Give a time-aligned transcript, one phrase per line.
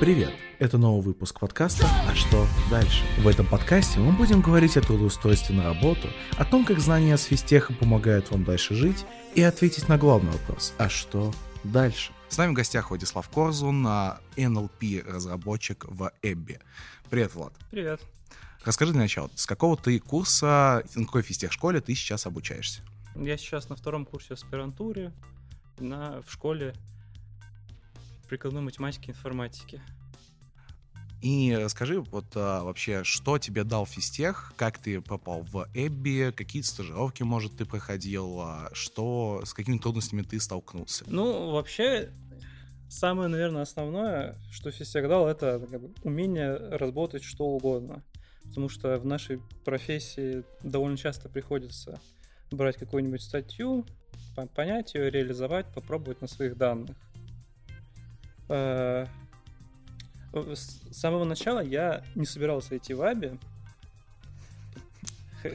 [0.00, 0.32] Привет!
[0.60, 3.02] Это новый выпуск подкаста «А что дальше?».
[3.18, 6.06] В этом подкасте мы будем говорить о трудоустройстве на работу,
[6.36, 9.04] о том, как знания с физтеха помогают вам дальше жить
[9.34, 11.34] и ответить на главный вопрос «А что
[11.64, 12.12] дальше?».
[12.28, 13.84] С нами в гостях Владислав Корзун,
[14.36, 16.60] NLP-разработчик в Эбби.
[17.10, 17.54] Привет, Влад.
[17.72, 18.00] Привет.
[18.64, 22.82] Расскажи для начала, с какого ты курса, на какой физтех-школе ты сейчас обучаешься?
[23.16, 25.12] Я сейчас на втором курсе аспирантуры
[25.80, 26.74] на, в школе
[28.28, 29.80] прикладной математики и информатики.
[31.20, 36.62] И скажи вот а, вообще, что тебе дал физтех, как ты попал в Эбби, какие
[36.62, 41.04] стажировки, может, ты проходил, а, что, с какими трудностями ты столкнулся?
[41.08, 42.12] Ну, вообще,
[42.88, 48.04] самое, наверное, основное, что физтех дал, это как бы, умение работать что угодно.
[48.44, 52.00] Потому что в нашей профессии довольно часто приходится
[52.50, 53.84] брать какую-нибудь статью,
[54.54, 56.96] понять ее, реализовать, попробовать на своих данных.
[58.48, 59.06] Э,
[60.32, 63.38] с самого начала я не собирался идти в Аби.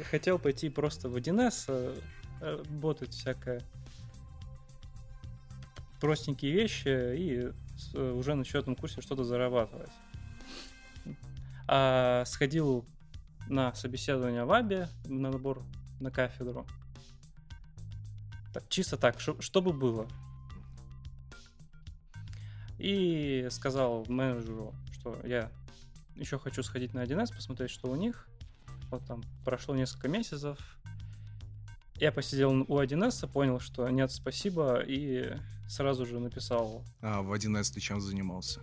[0.09, 1.95] Хотел пойти просто в 1С, э,
[2.41, 3.61] работать всякое
[5.99, 7.51] простенькие вещи и
[7.97, 9.91] уже на счетном курсе что-то зарабатывать.
[11.67, 12.85] А сходил
[13.47, 15.63] на собеседование в Абе, на набор
[15.99, 16.67] на кафедру.
[18.53, 20.07] Так, чисто так, чтобы было.
[22.77, 25.51] И сказал менеджеру, что я
[26.15, 28.27] еще хочу сходить на 1С, посмотреть, что у них.
[28.89, 30.57] Вот там прошло несколько месяцев.
[31.95, 36.83] Я посидел у 1С, понял, что нет, спасибо, и сразу же написал.
[37.01, 38.61] А в 1С ты чем занимался?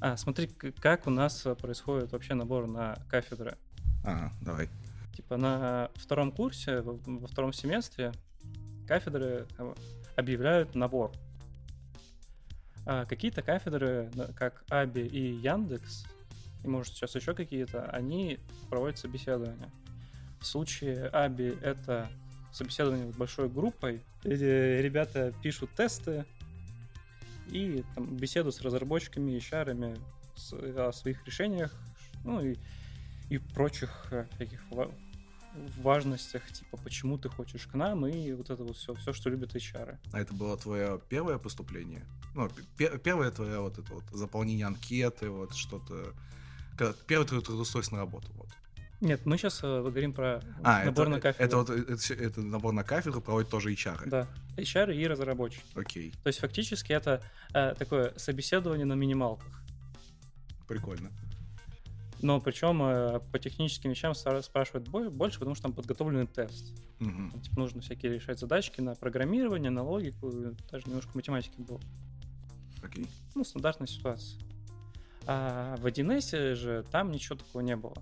[0.00, 3.56] А, смотри, как у нас происходит вообще набор на кафедры.
[4.04, 4.68] А, давай.
[5.14, 8.12] Типа на втором курсе, во втором семестре
[8.88, 9.74] кафедры э,
[10.16, 11.12] объявляют набор.
[12.84, 16.04] А какие-то кафедры, как Аби и Яндекс,
[16.64, 18.38] и может сейчас еще какие-то, они
[18.70, 19.70] проводят собеседование.
[20.40, 22.10] В случае Аби это
[22.52, 26.24] собеседование с большой группой, где ребята пишут тесты
[27.48, 29.96] и там, беседу с разработчиками и шарами
[30.76, 31.72] о своих решениях,
[32.24, 32.56] ну и,
[33.28, 34.60] и прочих э, таких
[35.78, 39.54] важностях, типа, почему ты хочешь к нам, и вот это вот все, все, что любят
[39.54, 39.98] HR.
[40.12, 42.06] А это было твое первое поступление?
[42.34, 42.48] Ну,
[42.78, 46.14] пер- первое твое вот это вот заполнение анкеты, вот что-то...
[47.06, 48.48] Первый твой трудоустройство на работу, вот.
[49.02, 51.44] Нет, мы сейчас э, говорим про а, набор это, на кафедру.
[51.44, 54.08] Это, вот, это, это набор на кафедру проводит тоже HR.
[54.08, 55.64] Да, HR и разработчики.
[55.74, 56.12] Окей.
[56.22, 57.20] То есть фактически это
[57.52, 59.60] э, такое собеседование на минималках.
[60.68, 61.10] Прикольно.
[62.22, 66.72] Но причем э, по техническим вещам спрашивают больше, потому что там подготовленный тест.
[67.00, 67.40] Угу.
[67.40, 70.30] Типа нужно всякие решать задачки на программирование, на логику,
[70.70, 71.80] даже немножко математики было.
[72.82, 73.08] Окей.
[73.34, 74.40] Ну, стандартная ситуация.
[75.26, 77.96] А в 1С же там ничего такого не было.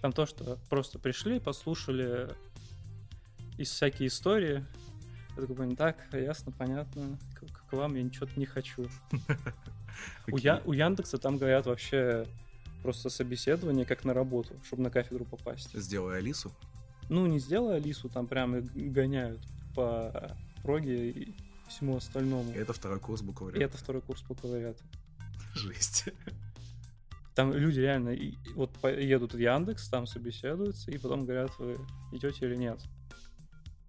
[0.00, 2.28] Там то, что просто пришли, послушали
[3.58, 4.64] из всякие истории.
[5.36, 8.88] Я такой, так, ясно, понятно, к, к вам я ничего не хочу.
[10.30, 12.26] У, Я, у Яндекса там говорят вообще
[12.82, 15.70] просто собеседование как на работу, чтобы на кафедру попасть.
[15.72, 16.52] Сделай Алису?
[17.08, 19.40] Ну, не сделай Алису, там прям гоняют
[19.74, 21.34] по проге и
[21.68, 22.52] всему остальному.
[22.52, 23.22] И это второй курс.
[23.54, 24.82] И это второй курс букварята.
[25.54, 26.06] Жесть.
[27.34, 28.14] Там люди реально
[28.54, 31.78] вот едут в Яндекс, там собеседуются, и потом говорят, вы
[32.12, 32.78] идете или нет.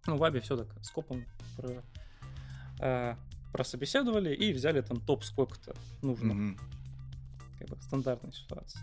[0.05, 1.25] Ну, в Абе все так скопом
[1.57, 1.83] про,
[2.79, 3.17] а,
[3.51, 6.31] прособеседовали и взяли там топ сколько-то нужно.
[6.31, 6.72] Mm-hmm
[7.63, 8.81] как бы стандартная ситуация.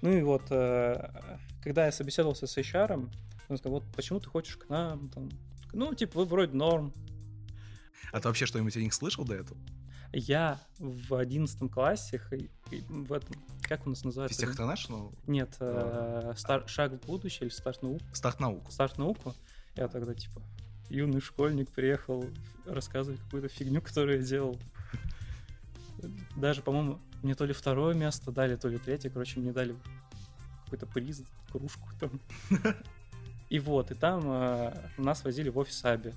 [0.00, 1.10] Ну и вот, э,
[1.62, 3.10] когда я собеседовался с HR,
[3.48, 5.08] он сказал, вот почему ты хочешь к нам?
[5.08, 5.30] Там,
[5.72, 6.92] ну, типа, вы вроде норм.
[8.12, 9.58] А ты вообще что-нибудь о них слышал до этого?
[10.12, 12.22] Я в одиннадцатом классе,
[12.70, 14.40] в этом, как у нас называется?
[14.40, 15.14] Физтех International?
[15.26, 16.32] Нет, а...
[16.36, 18.04] стар, шаг в будущее или старт науку?
[18.12, 18.70] Старт науку.
[18.70, 19.34] Старт науку.
[19.76, 20.40] Я тогда, типа,
[20.88, 22.24] юный школьник приехал
[22.64, 24.58] рассказывать какую-то фигню, которую я делал
[26.36, 29.10] даже, по-моему, мне то ли второе место дали, то ли третье.
[29.10, 29.74] Короче, мне дали
[30.64, 32.20] какой-то приз, кружку там.
[33.48, 36.12] И вот, и там э, нас возили в офис Аби.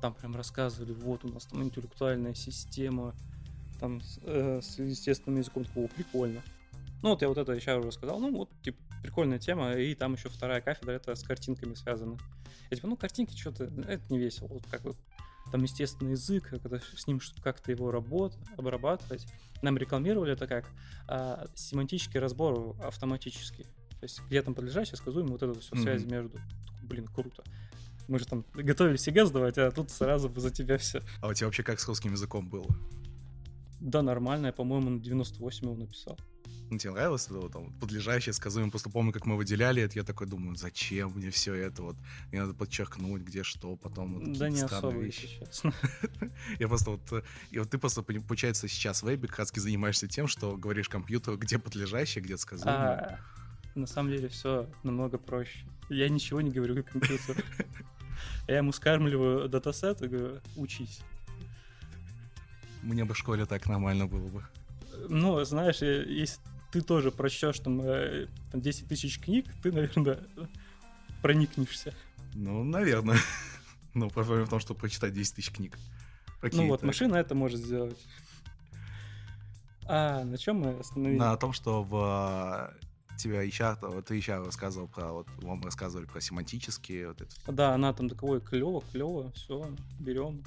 [0.00, 3.14] Там прям рассказывали, вот у нас там интеллектуальная система,
[3.78, 6.42] там э, с естественным языком, такого прикольно.
[7.02, 10.14] Ну вот я вот это еще уже сказал, ну вот, типа, прикольная тема, и там
[10.14, 12.18] еще вторая кафедра, это с картинками связано.
[12.70, 14.96] Я типа, ну картинки что-то, это не весело, вот как бы
[15.50, 19.26] там естественный язык, когда с ним как-то его работ, обрабатывать.
[19.62, 20.66] Нам рекламировали это как
[21.06, 23.64] а, семантический разбор автоматический.
[23.98, 25.82] То есть где там подлежащее, сказуемое, вот это все mm-hmm.
[25.82, 26.38] связь между.
[26.82, 27.42] Блин, круто.
[28.06, 31.02] Мы же там готовились ЕГЭ сдавать, а тут сразу за тебя все.
[31.20, 32.66] А у тебя вообще как с русским языком было?
[33.80, 36.18] Да, нормально, я, по-моему, на 98 его написал.
[36.70, 38.70] Ну, тебе нравилось это вот, там, подлежащее сказуемое?
[38.70, 41.96] Просто помню, как мы выделяли это, я такой думаю, зачем мне все это вот?
[42.30, 45.28] Мне надо подчеркнуть, где что, потом вот Да не особо, вещи.
[45.38, 45.72] честно.
[46.58, 47.00] Я просто вот...
[47.12, 50.88] э, И вот ты просто, получается, сейчас в ABBYY как раз занимаешься тем, что говоришь
[50.88, 52.76] компьютеру, где подлежащее, где сказуемое.
[52.76, 53.18] А
[53.74, 55.64] на самом деле все намного проще.
[55.88, 57.40] Я ничего не говорю компьютеру.
[58.46, 61.00] Я ему скармливаю датасет и говорю, учись.
[62.82, 64.44] Мне бы в школе так нормально было бы.
[65.08, 66.38] Ну, знаешь, если
[66.70, 70.20] ты тоже прочтешь там, э, там 10 тысяч книг, ты, наверное,
[71.22, 71.94] проникнешься.
[72.34, 73.18] Ну, наверное.
[73.94, 75.78] Но проблема в том, что прочитать 10 тысяч книг.
[76.40, 77.98] Окей, ну вот, машина это может сделать.
[79.86, 81.18] А, на чем мы остановились?
[81.18, 83.76] На том, что в э, тебя еще,
[84.06, 87.52] ты еще рассказывал про, вот вам рассказывали про семантические, вот это.
[87.52, 89.68] Да, она там такое клево, клево, все,
[89.98, 90.44] берем.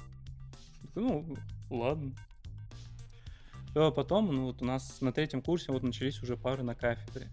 [0.94, 1.36] Ну,
[1.70, 2.12] ладно.
[3.74, 7.28] А потом, ну вот у нас на третьем курсе вот начались уже пары на кафедре.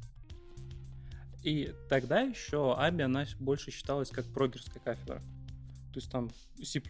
[1.44, 5.22] И тогда еще Аби, она больше считалась как прогерская кафедра.
[5.94, 6.30] То есть там
[6.62, 6.82] C++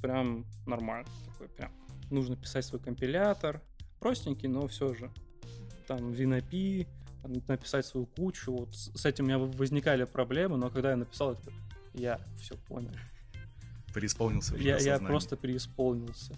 [0.00, 1.08] прям нормально.
[1.32, 1.72] Такой прям.
[2.10, 3.60] Нужно писать свой компилятор.
[4.00, 5.10] Простенький, но все же.
[5.86, 6.14] Там
[7.22, 8.52] там написать свою кучу.
[8.52, 11.52] Вот с этим у меня возникали проблемы, но когда я написал, такой,
[11.94, 12.92] я все понял.
[13.92, 16.34] Преисполнился Я, я просто преисполнился.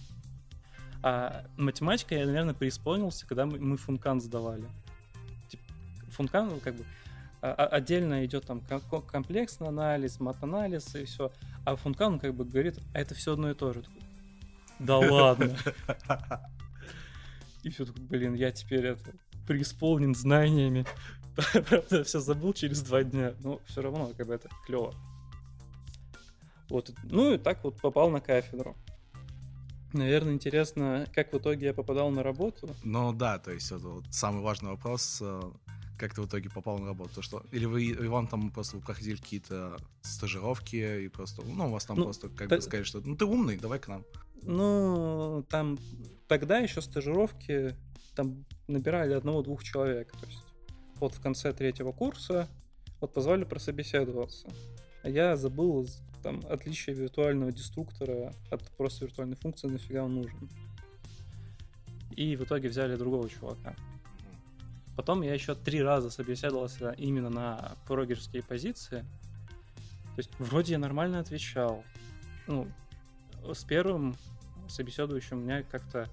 [1.02, 4.64] А математика я, наверное, преисполнился, когда мы, функан сдавали.
[6.10, 6.84] Функан, ну, как бы,
[7.40, 11.32] а- а- отдельно идет там ко- ко- комплексный анализ, мат-анализ и все.
[11.64, 13.82] А функан, как бы говорит, а это все одно и то же.
[14.78, 15.56] Да ладно.
[17.62, 19.12] И все такой, блин, я теперь это
[19.46, 20.86] преисполнен знаниями.
[21.68, 23.34] Правда, все забыл через два дня.
[23.42, 24.94] Но все равно, как бы это клево.
[26.68, 26.90] Вот.
[27.04, 28.76] Ну и так вот попал на кафедру.
[29.92, 32.68] Наверное, интересно, как в итоге я попадал на работу.
[32.84, 35.40] Ну да, то есть это вот самый важный вопрос, э,
[35.98, 37.16] как ты в итоге попал на работу?
[37.16, 41.66] То, что, или вы, и вам там просто вы проходили какие-то стажировки и просто, ну,
[41.68, 43.88] у вас там Ну, просто как та- бы сказали, что ну ты умный, давай к
[43.88, 44.04] нам.
[44.42, 45.78] Ну, там
[46.28, 47.74] тогда еще стажировки
[48.14, 50.12] там набирали одного-двух человек.
[50.12, 50.42] То есть
[51.00, 52.48] вот в конце третьего курса
[53.00, 54.48] вот позвали прособеседоваться.
[55.02, 55.86] А я забыл
[56.22, 60.48] там отличие виртуального деструктора от просто виртуальной функции, нафига он нужен.
[62.16, 63.74] И в итоге взяли другого чувака.
[64.96, 69.00] Потом я еще три раза собеседовался именно на прогерские позиции.
[70.14, 71.84] То есть вроде я нормально отвечал.
[72.46, 72.68] Ну,
[73.52, 74.16] с первым
[74.68, 76.08] собеседующим у меня как-то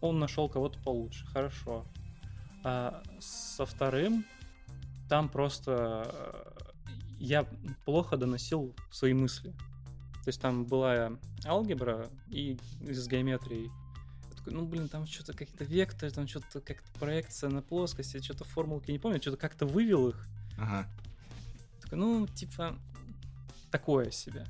[0.00, 1.84] он нашел кого-то получше, хорошо.
[2.64, 4.24] А со вторым
[5.08, 6.67] там просто э,
[7.18, 7.44] я
[7.84, 9.50] плохо доносил свои мысли.
[10.24, 11.12] То есть там была
[11.46, 13.70] алгебра и с геометрией.
[14.30, 18.44] Я такой, ну блин, там что-то какие-то векторы, там что-то как-то проекция на плоскости, что-то
[18.44, 20.26] формулки, не помню, что-то как-то вывел их.
[20.58, 20.86] Ага.
[21.80, 22.76] Такой, ну, типа,
[23.70, 24.44] такое себе.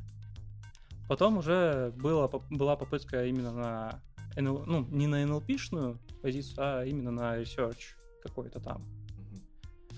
[1.09, 4.03] Потом уже была, была попытка именно на
[4.41, 8.85] ну, не на NLP-шную позицию, а именно на research какой-то там.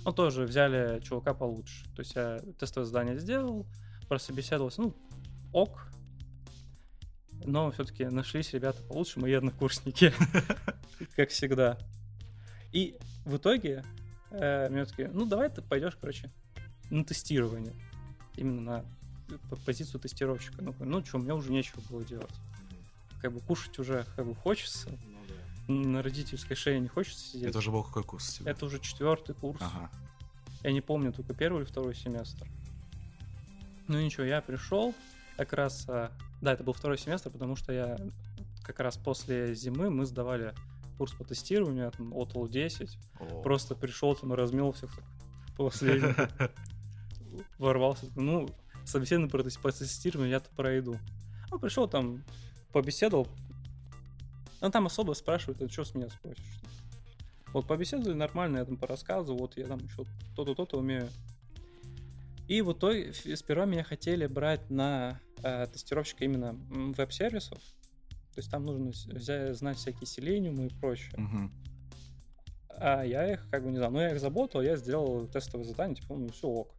[0.05, 1.85] Ну, тоже взяли чувака получше.
[1.95, 3.67] То есть я тестовое задание сделал,
[4.09, 4.95] прособеседовался, ну,
[5.53, 5.87] ок.
[7.45, 10.13] Но все-таки нашлись ребята получше, мои однокурсники,
[11.17, 11.79] как всегда.
[12.73, 13.85] И в итоге
[14.31, 16.31] э, мне такие, ну, давай ты пойдешь, короче,
[16.91, 17.75] на тестирование.
[18.37, 18.85] Именно
[19.31, 20.63] на позицию тестировщика.
[20.63, 22.31] Ну, ну что, мне уже нечего было делать.
[23.21, 24.89] Как бы кушать уже как бы хочется.
[25.71, 27.49] На родительской шее не хочется сидеть.
[27.49, 28.51] Это уже был какой курс у тебя?
[28.51, 29.61] Это уже четвертый курс.
[29.61, 29.91] Ага.
[30.63, 32.47] Я не помню, только первый или второй семестр.
[33.87, 34.95] Ну ничего, я пришел,
[35.37, 35.85] как раз...
[35.89, 37.99] а, Да, это был второй семестр, потому что я
[38.65, 40.55] как раз после зимы мы сдавали
[40.99, 42.99] курс по тестированию, там, OTL 10.
[43.21, 43.43] О.
[43.43, 44.91] Просто пришел там и размел всех
[45.57, 46.15] последний.
[47.59, 48.07] Ворвался.
[48.17, 48.49] Ну,
[48.85, 49.31] собеседование
[49.63, 50.99] по тестированию я-то пройду.
[51.51, 52.23] Он пришел там,
[52.73, 53.29] побеседовал.
[54.61, 56.61] Ну, там особо спрашивают, а что с меня спросишь?
[57.53, 60.05] Вот побеседовали нормально, я там по рассказу, вот я там еще
[60.37, 61.09] то-то, то-то умею.
[62.47, 66.53] И в итоге сперва меня хотели брать на э, тестировщика именно
[66.97, 67.59] веб-сервисов.
[68.35, 71.13] То есть там нужно с- взя- знать всякие селениумы и прочее.
[71.17, 71.53] Мгм.
[72.71, 75.97] А я их, как бы, не знаю, ну я их заботал, я сделал тестовое задание,
[75.97, 76.75] типа, ну все ок.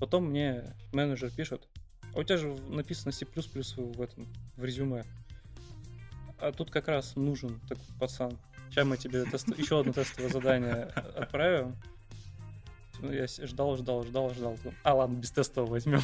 [0.00, 1.68] Потом мне менеджер пишет,
[2.14, 4.26] а у тебя же написано C++ в этом,
[4.56, 5.04] в резюме.
[6.44, 8.36] А тут как раз нужен такой пацан.
[8.70, 10.82] Сейчас мы тебе тест- еще одно тестовое задание
[11.16, 11.74] отправим.
[13.00, 14.58] Ну, Я ждал, ждал, ждал, ждал.
[14.82, 16.02] А, ладно, без тестового возьмем.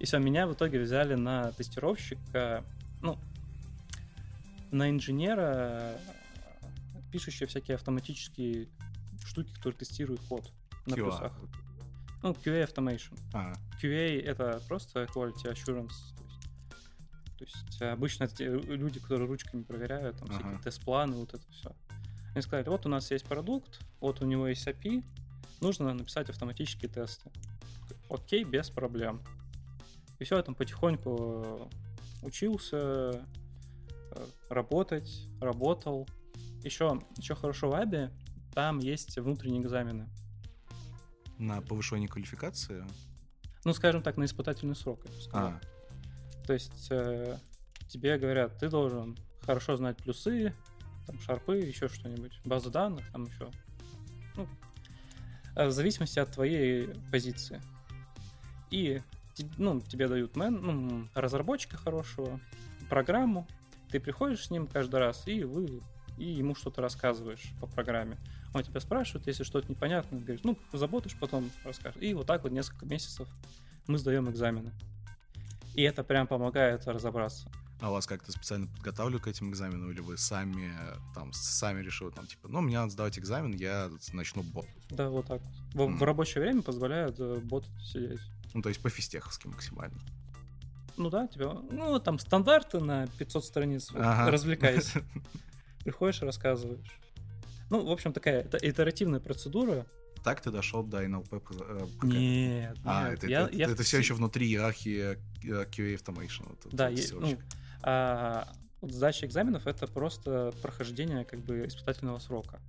[0.00, 2.64] И все, меня в итоге взяли на тестировщика,
[3.00, 3.16] ну,
[4.72, 5.96] на инженера
[7.12, 8.68] пишущие всякие автоматические
[9.24, 10.50] штуки, которые тестируют код
[10.86, 10.96] на QA.
[10.96, 11.32] плюсах.
[12.22, 13.18] Ну, QA Automation.
[13.34, 15.92] А, QA— это просто Quality Assurance.
[17.42, 20.62] То есть, есть обычно те люди, которые ручками проверяют, там, всякие Ага.
[20.62, 21.74] тест-планы, вот это все.
[22.34, 25.04] Они сказали, вот у нас есть продукт, вот у него есть API,
[25.60, 27.30] нужно написать автоматические тесты.
[28.08, 29.20] Окей, без проблем.
[30.20, 31.70] И все, я там потихоньку
[32.22, 36.08] э, учился э, работать, работал.
[36.62, 38.12] Еще, еще хорошо в Абе,
[38.54, 40.08] там есть внутренние экзамены.
[41.38, 42.84] на повышение квалификации?
[43.64, 45.48] Ну, скажем так, на испытательный срок, я бы сказал.
[45.48, 45.60] А,
[46.46, 47.38] То есть э,
[47.88, 50.54] тебе говорят, ты должен хорошо знать плюсы,
[51.06, 53.50] там, шарпы, еще что-нибудь, базы данных, там еще.
[54.36, 54.46] Ну,
[55.56, 57.60] э, в зависимости от твоей позиции.
[58.70, 59.02] И
[59.56, 62.40] ну, тебе дают мен, ну, разработчика хорошего,
[62.88, 63.46] программу,
[63.90, 65.82] ты приходишь с ним каждый раз, и вы
[66.18, 68.16] и ему что-то рассказываешь по программе.
[68.54, 72.00] Он тебя спрашивает, если что-то непонятно, говоришь, ну, заботишь, потом расскажешь.
[72.02, 73.28] И вот так вот несколько месяцев
[73.86, 74.72] мы сдаем экзамены.
[75.74, 77.50] И это прям помогает разобраться.
[77.80, 80.72] а вас как-то специально подготавливают к этим экзаменам, или вы сами
[81.14, 84.66] там сами решили, там, типа, ну, мне надо сдавать экзамен, я начну бот.
[84.90, 85.42] Да, вот так.
[85.74, 85.96] В, Мгм.
[85.96, 88.20] в рабочее время позволяют э, бот сидеть.
[88.54, 89.98] Ну, то есть по-фистеховски максимально.
[90.98, 94.30] Ну да, тебя, ну там стандарты на 500 страниц, Ага.
[94.30, 95.02] развлекайся.
[95.84, 97.00] Приходишь, рассказываешь.
[97.70, 99.86] Ну, в общем, такая это итеративная процедура.
[100.22, 101.32] Так ты дошел до НЛП.
[101.34, 101.86] э.
[102.02, 106.52] Нет, А, нет, это, я- это, я это все еще внутри иерархии э, QA Automation.
[106.52, 107.36] эта Да, ссылочка.
[107.36, 107.38] ну,
[107.82, 108.48] а,
[108.80, 112.60] вот сдача экзаменов это просто прохождение как бы испытательного срока.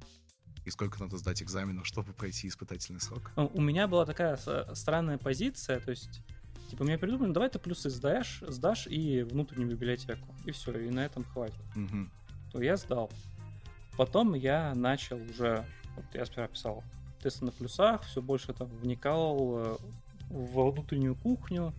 [0.65, 3.31] И сколько надо сдать экзаменов, чтобы пройти испытательный срок?
[3.35, 4.37] Ну, У меня была такая
[4.73, 6.21] странная позиция, то есть,
[6.69, 10.25] типа, мне придумали, ну, давай ты плюсы сдаешь, сдашь и внутреннюю библиотеку.
[10.45, 11.55] И все, и на этом хватит.
[11.75, 12.09] Мгм.
[12.51, 13.11] То я сдал.
[13.97, 15.65] Потом я начал уже,
[15.97, 16.83] вот я сперва писал
[17.23, 19.77] тесты на плюсах, все больше там вникал э,
[20.29, 21.73] во внутреннюю кухню,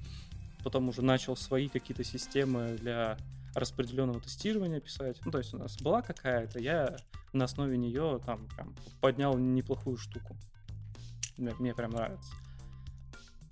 [0.62, 3.18] потом уже начал свои какие-то системы для
[3.54, 5.18] распределенного тестирования писать.
[5.24, 6.96] Ну, то есть у нас была какая-то, я
[7.32, 10.36] на основе нее там прям поднял неплохую штуку.
[11.36, 12.32] Мне, мне прям нравится.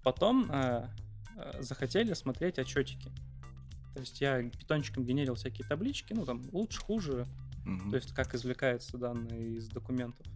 [0.03, 0.89] Потом э,
[1.37, 3.11] э, захотели смотреть отчетики.
[3.95, 7.27] То есть я питончиком генерил всякие таблички, ну там лучше, хуже,
[7.65, 7.91] Мгм.
[7.91, 10.27] то есть как извлекаются данные из документов.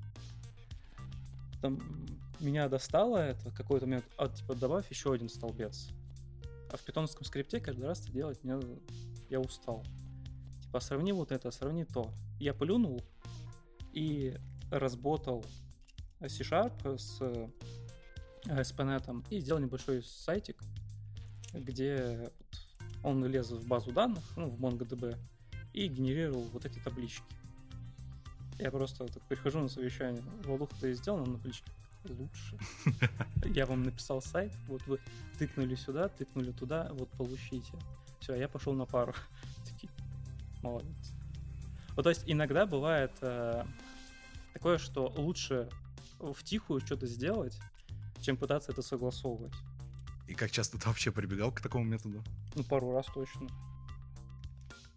[1.66, 1.80] Там
[2.38, 5.88] меня достало это какой-то момент, а типа добавь еще один столбец.
[6.70, 8.56] А в питонском скрипте каждый раз это делать мне
[9.28, 9.84] я устал.
[10.62, 12.12] Типа сравни вот это, сравни то.
[12.38, 13.02] Я плюнул
[13.92, 14.36] и
[14.70, 15.44] разботал
[16.20, 17.48] C-Sharp с э,
[18.44, 20.62] ASP.NET и сделал небольшой сайтик,
[21.52, 22.30] где
[23.02, 25.18] он лез в базу данных, ну, в MongoDB,
[25.72, 27.24] и генерировал вот эти таблички.
[28.58, 30.22] Я просто так прихожу на совещание.
[30.44, 31.70] Владуха, ты сделал на табличке?
[32.04, 32.58] Лучше.
[33.44, 34.98] Я вам написал сайт, вот вы
[35.38, 37.72] тыкнули сюда, тыкнули туда, вот получите.
[38.20, 39.12] Все, я пошел на пару.
[39.66, 39.90] Такие,
[40.62, 41.12] молодец.
[41.96, 43.64] Вот, то есть иногда бывает э,
[44.52, 45.68] такое, что лучше
[46.18, 47.58] в тихую что-то сделать,
[48.20, 49.54] чем пытаться это согласовывать.
[50.26, 52.22] И как часто ты вообще прибегал к такому методу?
[52.54, 53.48] Ну, пару раз точно.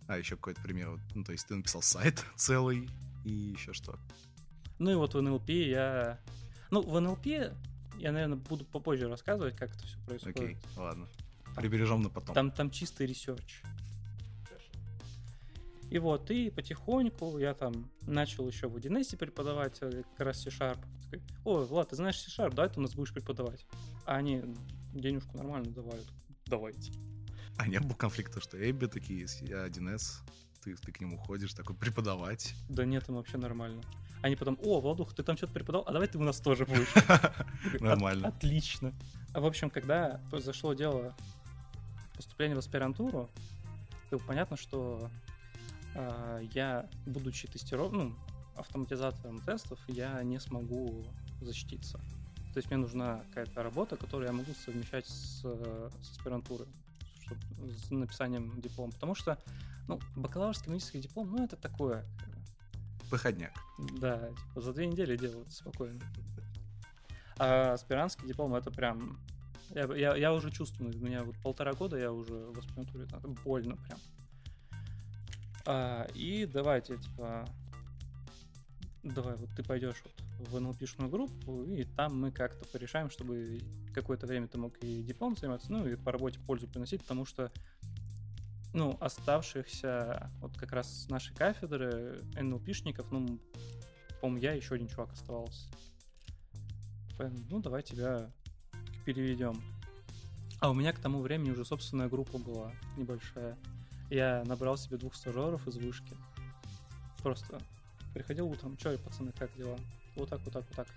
[0.08, 1.00] А, еще какой-то пример.
[1.14, 2.90] Ну, то есть ты написал сайт целый
[3.30, 4.00] и еще что?
[4.80, 6.20] Ну и вот в NLP я...
[6.72, 10.38] Ну, в NLP я, наверное, буду попозже рассказывать, как это все происходит.
[10.38, 11.08] Окей, ладно.
[11.56, 12.36] Прибережем на потом.
[12.36, 13.62] Там, там чистый research.
[15.90, 20.78] И вот, и потихоньку я там начал еще в 1С преподавать э, как раз C-Sharp.
[21.44, 23.66] О, Влад, ты знаешь C-Sharp, давай ты у нас будешь преподавать.
[24.06, 24.44] А они
[24.94, 26.08] денежку нормально давают.
[26.46, 26.94] Давайте.
[27.58, 30.22] А не было конфликта, что Эбби такие есть, я 1С,
[30.76, 32.54] ты, ты к нему ходишь, такой преподавать.
[32.70, 33.82] Да нет, им вообще нормально.
[34.22, 36.94] Они потом, о, Владух, ты там что-то преподал, а давай ты у нас тоже будешь.
[37.80, 38.28] Нормально.
[38.28, 38.94] Отлично.
[39.34, 41.16] А в общем, когда произошло дело
[42.16, 43.30] поступления в аспирантуру,
[44.12, 45.10] было понятно, что
[45.96, 47.94] а, я, будучи тестиров...
[47.94, 48.14] ну,
[48.56, 51.06] автоматизатором тестов, я не смогу
[51.40, 51.98] защититься.
[52.54, 56.68] То есть мне нужна какая-то работа, которую я могу совмещать с, э, с аспирантурой,
[57.88, 58.92] с написанием диплома.
[58.92, 59.38] Потому что,
[59.88, 62.06] ну, бакалаврский магистрский диплом, ну, это такое,
[63.10, 63.54] Выходняк.
[64.00, 66.00] да, типа за две недели делают спокойно.
[67.38, 69.20] А аспирантский диплом это прям...
[69.72, 73.28] Я, я, я уже чувствую, у меня вот полтора года я уже в аспирантуре, это
[73.28, 74.00] больно прям.
[75.66, 77.48] А, и давайте, типа,
[79.04, 83.60] давай, вот ты пойдешь вот в НЛПшную группу, и там мы как-то порешаем, чтобы
[83.94, 87.52] какое-то время ты мог и диплом заниматься, ну и по работе пользу приносить, потому что
[88.74, 93.40] ну, оставшихся вот как раз с нашей кафедры НЛПшников, ну,
[94.22, 95.68] по-моему, я еще один чувак оставался.
[97.18, 98.32] Поэтому, ну, давай тебя
[99.06, 99.62] переведем.
[100.60, 103.58] А у меня к тому времени уже собственная группа была небольшая.
[104.10, 106.16] Я набрал себе двух стажеров из вышки.
[107.24, 107.60] Просто
[108.14, 109.78] приходил утром, что, пацаны, как дела?
[110.20, 110.88] Вот так, вот так, вот так.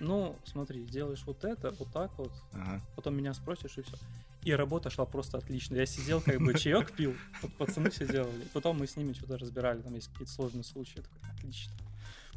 [0.00, 2.80] Ну, смотри, делаешь вот это, вот так вот, Ага.
[2.96, 3.96] потом меня спросишь и все.
[4.42, 5.76] И работа шла просто отлично.
[5.76, 7.14] Я сидел, как бы чаек пил,
[7.58, 8.46] пацаны все делали.
[8.54, 11.00] Потом мы с ними что-то разбирали, там есть какие-то сложные случаи.
[11.00, 11.72] Такой, отлично.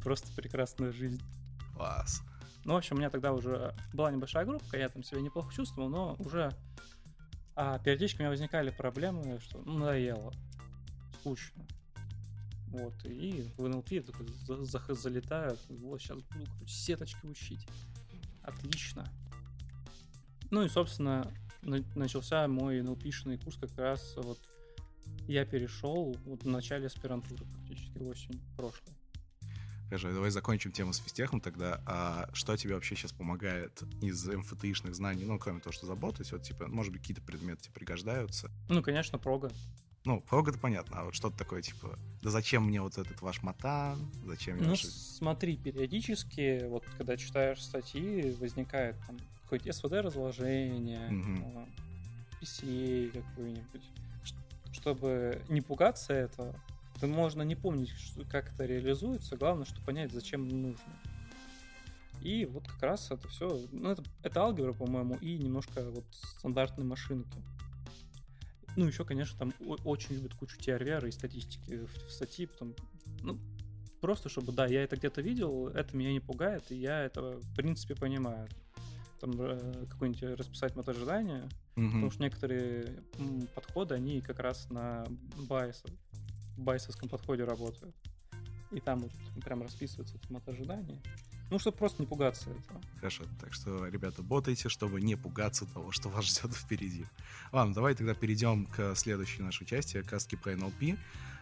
[0.03, 1.21] Просто прекрасная жизнь.
[1.75, 2.21] Класс.
[2.65, 5.89] Ну, в общем, у меня тогда уже была небольшая группа, я там себя неплохо чувствовал,
[5.89, 6.51] но уже
[7.55, 10.33] а, периодически у меня возникали проблемы, что ну, надоело,
[11.19, 11.65] скучно.
[12.73, 17.65] Вот, и в НЛП я такой за- за- залетаю, вот сейчас буду короче, сеточки учить.
[18.41, 19.07] Отлично.
[20.49, 24.39] Ну и, собственно, на- начался мой НЛПшный курс как раз вот
[25.27, 28.93] я перешел вот в начале аспирантуры практически осень прошлой.
[29.85, 31.79] Хорошо, давай закончим тему с физтехом тогда.
[31.85, 36.41] А что тебе вообще сейчас помогает из МФТИшных знаний, ну, кроме того, что заботать, вот,
[36.41, 38.49] типа, может быть, какие-то предметы тебе пригождаются?
[38.69, 39.51] Ну, конечно, прога.
[40.05, 43.41] Ну, прог это понятно, а вот что-то такое, типа, да зачем мне вот этот ваш
[43.41, 44.87] матан, зачем мне Ну, ваши...
[44.87, 51.67] смотри, периодически, вот когда читаешь статьи, возникает там какое-то СВД-разложение, а,
[52.41, 53.83] PCA какой-нибудь.
[54.25, 54.35] Ш-
[54.73, 56.53] Чтобы не пугаться этого,
[56.99, 57.93] то можно не помнить,
[58.29, 60.93] как это реализуется, главное, что понять, зачем нужно.
[62.21, 66.05] И вот как раз это все, ну, это, это алгебра, по-моему, и немножко вот
[66.37, 67.37] стандартные машинки.
[68.75, 69.53] Ну, еще, конечно, там
[69.83, 72.73] очень любят кучу TRVR и статистики в, в статье, потом,
[73.21, 73.37] ну,
[74.01, 77.55] просто чтобы, да, я это где-то видел, это меня не пугает, и я это, в
[77.55, 78.47] принципе, понимаю.
[79.21, 81.91] Там э, какое-нибудь расписать мотожидание, Мгм.
[81.91, 82.99] потому что некоторые
[83.55, 85.05] подходы, они как раз на
[85.47, 85.85] байсе,
[86.57, 87.95] байсовском подходе работают.
[88.71, 89.11] И там вот
[89.43, 90.99] прям расписывается это мотожидание.
[91.53, 92.81] Ну, чтобы просто не пугаться этого.
[92.95, 97.05] Хорошо, так что, ребята, ботайте, чтобы не пугаться того, что вас ждет впереди.
[97.51, 100.97] Ладно, давай тогда перейдем к следующей нашей части, к каске про NLP.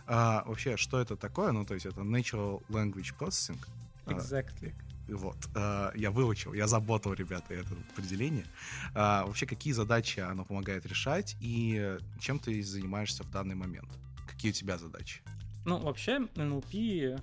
[0.07, 1.53] А, вообще, что это такое?
[1.53, 3.57] Ну, то есть это Natural Language Processing.
[4.05, 4.73] А, Exactly.
[5.07, 8.45] Вот, а, я выучил, я заботал, ребята, это определение.
[8.93, 13.87] А, вообще, какие задачи оно помогает решать и чем ты занимаешься в данный момент?
[14.27, 15.21] Какие у тебя задачи?
[15.63, 17.21] Ну, вообще, NLP,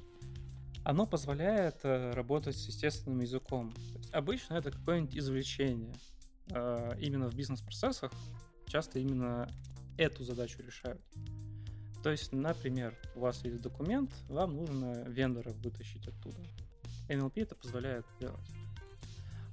[0.88, 3.74] оно позволяет э, работать с естественным языком.
[4.10, 5.92] Обычно это какое-нибудь извлечение.
[6.50, 8.10] Э, именно в бизнес-процессах
[8.64, 9.46] часто именно
[9.98, 11.02] эту задачу решают.
[12.02, 16.38] То есть, например, у вас есть документ, вам нужно вендора вытащить оттуда.
[17.10, 18.48] NLP это позволяет делать.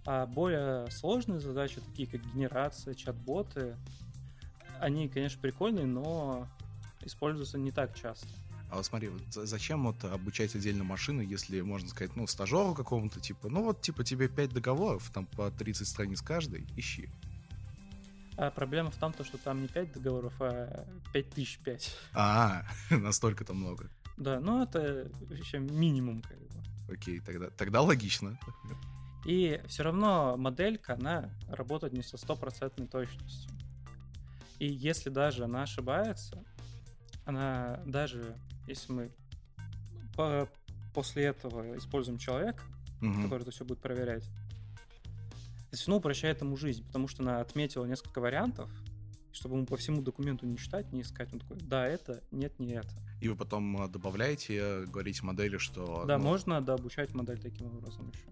[0.06, 3.76] А более сложные задачи, такие как генерация, чат-боты,
[4.80, 6.48] они, конечно, прикольные, но
[7.02, 8.30] используются не так часто.
[8.70, 12.74] А вот смотри, вот за- зачем вот обучать отдельно машину, если, можно сказать, ну, стажеру
[12.74, 17.10] какому-то, типа, ну вот, типа, тебе 5 договоров, там по 30 страниц каждый, ищи.
[18.38, 21.96] А проблема в том, то, что там не 5 договоров, а 5005.
[22.14, 23.90] А, настолько-то много.
[24.18, 26.94] Да, ну это вообще минимум как бы.
[26.94, 28.38] Окей, тогда, тогда логично.
[29.26, 33.52] И все равно моделька, она работает не со стопроцентной точностью.
[34.60, 36.44] И если даже она ошибается,
[37.26, 39.12] она даже если мы
[40.16, 40.50] по-
[40.94, 42.64] после этого используем человека,
[43.02, 43.24] Мгм.
[43.24, 44.26] который это все будет проверять,
[45.68, 48.70] это все равно упрощает ему жизнь, потому что она отметила несколько вариантов,
[49.32, 51.34] чтобы ему по всему документу не читать, не искать.
[51.34, 52.90] Он такой, да, это, нет, не это.
[53.20, 56.06] И вы потом э, добавляете, э, говорите модели, что...
[56.06, 58.30] Да, ну, можно дообучать модель таким образом еще.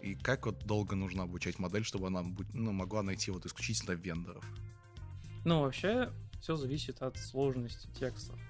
[0.00, 4.44] И как вот долго нужно обучать модель, чтобы она ну, могла найти вот исключительно вендоров?
[5.44, 8.40] Ну, вообще, все зависит от сложности текстов.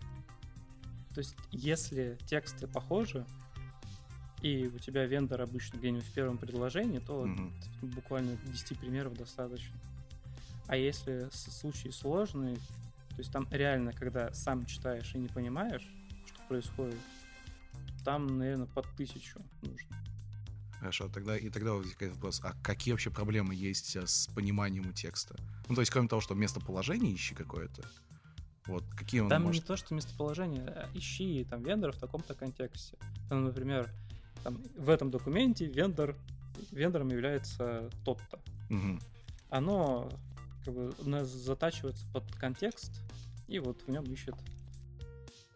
[1.19, 3.27] То есть, если тексты похожи,
[4.41, 7.53] и у тебя вендор обычно где-нибудь в первом предложении, то Мгм.
[7.83, 9.75] буквально 10 примеров достаточно.
[10.69, 15.83] А если случаи сложные, то есть там реально, когда сам читаешь и не понимаешь,
[16.25, 17.01] что происходит,
[18.05, 19.97] там, наверное, под тысячу нужно.
[20.79, 24.93] Хорошо, тогда и тогда возникает вопрос, а какие вообще проблемы есть э, с пониманием у
[24.93, 25.35] текста?
[25.69, 27.83] Ну, то есть, кроме того, что местоположение ищи какое-то,
[28.69, 29.63] вот, какие он Там может...
[29.63, 32.99] не то, что местоположение, а ищи там вендора в таком-то контексте.
[33.31, 33.91] Там, например,
[34.45, 36.15] там, в этом документе вендор,
[36.71, 38.39] вендором является тот-то.
[38.69, 39.01] Мгм.
[39.49, 40.11] Оно
[40.65, 42.93] как бы затачивается под контекст,
[43.47, 44.35] и вот в нем ищет.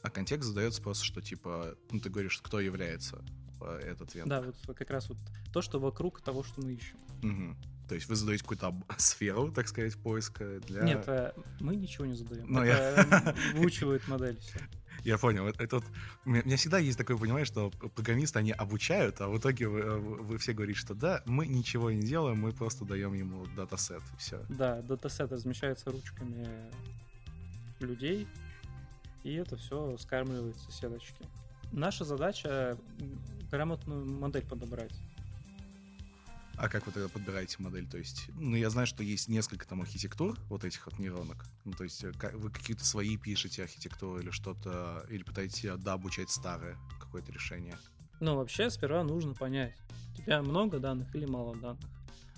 [0.02, 3.22] А контекст задается просто, что, типа, ну, ты говоришь, кто является
[3.60, 4.42] э, этот вендор.
[4.42, 5.18] Да, вот как раз вот
[5.52, 6.96] то, что вокруг того, что мы ищем.
[7.22, 7.56] Мгм.
[7.92, 10.80] То есть вы задаете какую-то сферу, так сказать, поиска для...
[10.82, 12.46] Нет, э, мы ничего не задаем.
[12.48, 14.60] Ну, это выучивает модель все.
[15.04, 15.46] Я понял.
[15.46, 15.84] Это, это вот-
[16.24, 19.68] у меня у меня всегда есть такое понимание, что программисты, они обучают, а в итоге
[19.68, 23.44] вы, э, вы все говорите, что да, мы ничего не делаем, мы просто даем ему
[23.54, 24.42] датасет, и все.
[24.48, 26.48] Да, датасет размещается ручками
[27.80, 28.26] людей,
[29.22, 31.26] и это все скармливается сеточки.
[31.72, 32.78] Наша задача
[33.50, 34.94] грамотную модель подобрать.
[36.56, 37.88] А как вы тогда подбираете модель?
[37.88, 41.44] То есть, ну, я знаю, что есть несколько там архитектур вот этих вот нейронок.
[41.64, 45.70] Ну, то есть, э, ка- вы какие-то свои пишете архитектуры или что-то, или пытаетесь э,
[45.70, 47.76] обучать старое какое-то решение.
[48.20, 49.74] Ну, вообще, сперва нужно понять,
[50.12, 51.90] у тебя много данных или мало данных.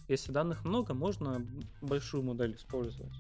[0.09, 1.45] Если данных много, можно
[1.83, 3.15] большую модель использовать.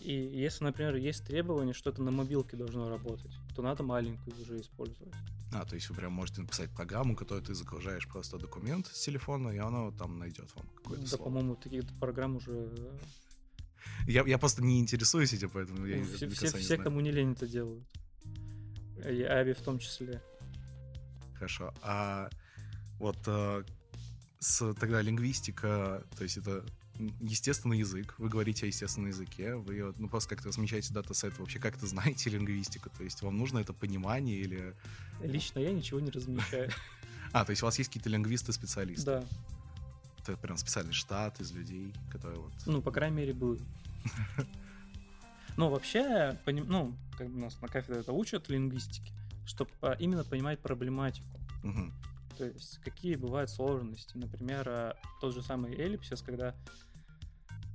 [0.00, 4.60] И если, например, есть требование, что это на мобилке должно работать, то надо маленькую уже
[4.60, 5.14] использовать.
[5.54, 9.50] А, то есть вы прям можете написать программу, которую ты загружаешь просто документ с телефона,
[9.50, 11.24] и оно там найдет вам какое-то Да, слово.
[11.24, 12.98] по-моему, таких программ уже э,
[14.06, 16.82] Я, я просто не интересуюсь этим, поэтому я ну, все, конца все, не все, знаю.
[16.84, 17.84] кому не лень, это делают.
[19.04, 20.22] И Аби в том числе.
[21.34, 21.74] Хорошо.
[21.82, 22.30] А
[22.98, 23.64] вот э,
[24.38, 26.64] с, тогда лингвистика, то есть это
[27.20, 31.86] естественный язык, вы говорите о естественном языке, вы ну, просто как-то размещаете датасет, вообще как-то
[31.86, 34.74] знаете лингвистику, то есть вам нужно это понимание или...
[35.22, 36.70] Лично я ничего не размещаю.
[37.34, 39.06] А, то есть у вас есть какие-то лингвисты-специалисты?
[39.06, 39.24] Да.
[40.18, 42.52] Это прям специальный штат из людей, которые вот...
[42.66, 43.58] Ну, по крайней мере, был.
[45.56, 49.12] Ну, вообще, поним- ну, как бы нас на кафедре это учат лингвистики,
[49.46, 51.28] чтобы именно понимать проблематику.
[51.62, 51.92] Мгм.
[52.42, 54.16] То есть, какие бывают сложности.
[54.16, 56.56] Например, а, тот же самый эллипсис, когда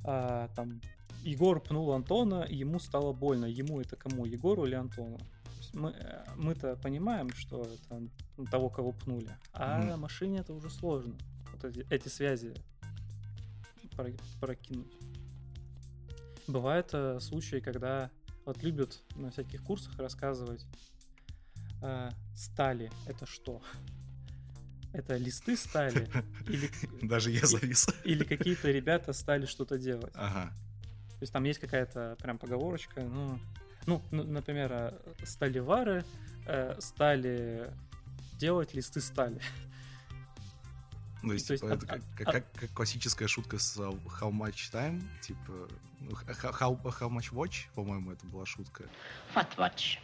[0.04, 0.82] а, там
[1.24, 3.46] Егор пнул Антона, и ему стало больно.
[3.46, 4.26] Ему это кому?
[4.26, 5.20] Егору или Антону?
[5.74, 8.10] Мы, э, мы-то понимаем, что это
[8.52, 9.30] того, кого пнули.
[9.54, 10.02] А Мгм.
[10.02, 11.16] машине это уже сложно.
[11.54, 12.54] Вот эти, эти связи
[13.96, 14.92] про- прокинуть.
[16.46, 18.10] Бывают э, случаи, когда
[18.46, 20.66] вот любят на всяких курсах рассказывать
[21.82, 23.62] а, стали это что?
[24.98, 26.10] Это листы стали
[26.48, 26.70] или,
[27.04, 27.88] Даже я завис.
[28.04, 30.12] или какие-то ребята стали что-то делать?
[30.16, 30.52] Ага.
[31.12, 33.40] То есть там есть какая-то прям поговорочка, ну,
[33.86, 36.04] ну, ну, например, а, сталевары
[36.48, 37.72] э, стали
[38.40, 39.40] делать листы стали.
[41.22, 43.58] Ну, то есть, То есть типа, от- это как, от- как- как- как классическая шутка
[43.60, 45.68] с uh, How Much Time, типа,
[46.00, 48.84] ну, how, how Much Watch, по-моему, это была шутка.
[49.36, 49.98] What watch?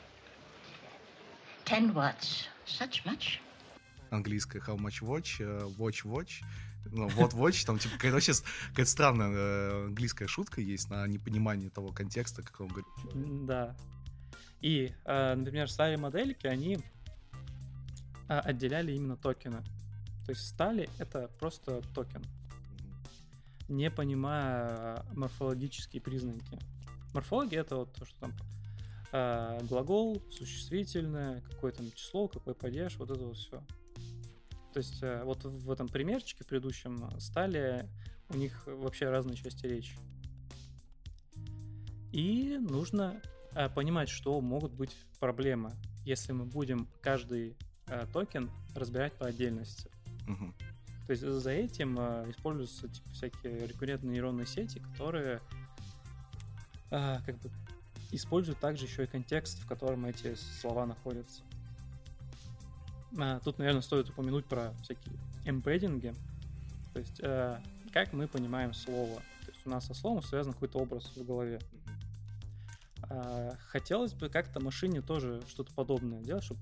[1.66, 2.46] Ten watch.
[2.66, 3.40] Such much?
[4.14, 6.44] Английская How Much Watch, э, Watch Watch,
[6.86, 11.08] ну, вот Watch, там, типа, какая-то вообще с- какая-то странная э, английская шутка есть на
[11.08, 13.46] непонимание того контекста, как он говорит.
[13.46, 13.76] Да.
[14.62, 16.80] И, э, например, старые модельки, они
[18.28, 19.62] отделяли именно токены.
[20.26, 22.24] То есть стали— это просто токен,
[23.68, 26.58] не понимая морфологические признаки.
[27.14, 28.34] Морфология— это вот то, что там
[29.16, 33.64] а, глагол, существительное, какое там число, какой падеж, вот это вот все.
[34.74, 37.88] То есть э, вот в этом примерчике предыдущем стали
[38.30, 39.96] у них вообще разные части речи.
[42.12, 43.22] И нужно
[43.54, 45.74] э, понимать, что могут быть проблемы,
[46.06, 47.56] если мы будем каждый
[47.88, 49.90] э, токен разбирать по отдельности.
[50.28, 50.54] Мгм.
[51.06, 55.42] То есть за этим э, используются типа, всякие рекуррентные нейронные сети, которые
[56.92, 57.52] э, как бы
[58.12, 61.42] используют также еще и контекст, в котором эти слова находятся.
[63.18, 66.14] А, тут, наверное, стоит упомянуть про всякие эмбеддинги.
[66.94, 67.60] То есть, э,
[67.92, 69.18] как мы понимаем слово.
[69.46, 71.60] То есть у нас со словом связан какой-то образ в голове.
[73.10, 76.62] А, Хотелось бы как-то машине тоже что-то подобное делать, чтобы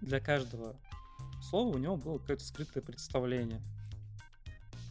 [0.00, 0.76] для каждого
[1.42, 3.60] слова у него было какое-то скрытое представление.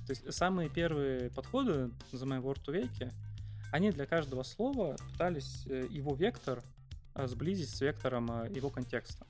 [0.06, 3.14] То есть самые первые подходы за моего Word веке,
[3.72, 6.64] они для каждого слова пытались э, его вектор
[7.14, 9.28] а, сблизить с вектором его контекста.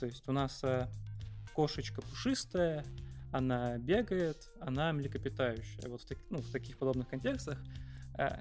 [0.00, 0.88] То есть у нас а,
[1.52, 2.84] кошечка пушистая,
[3.32, 5.88] она бегает, она млекопитающая.
[5.88, 7.58] Вот в, так- ну, в таких подобных контекстах
[8.14, 8.40] а,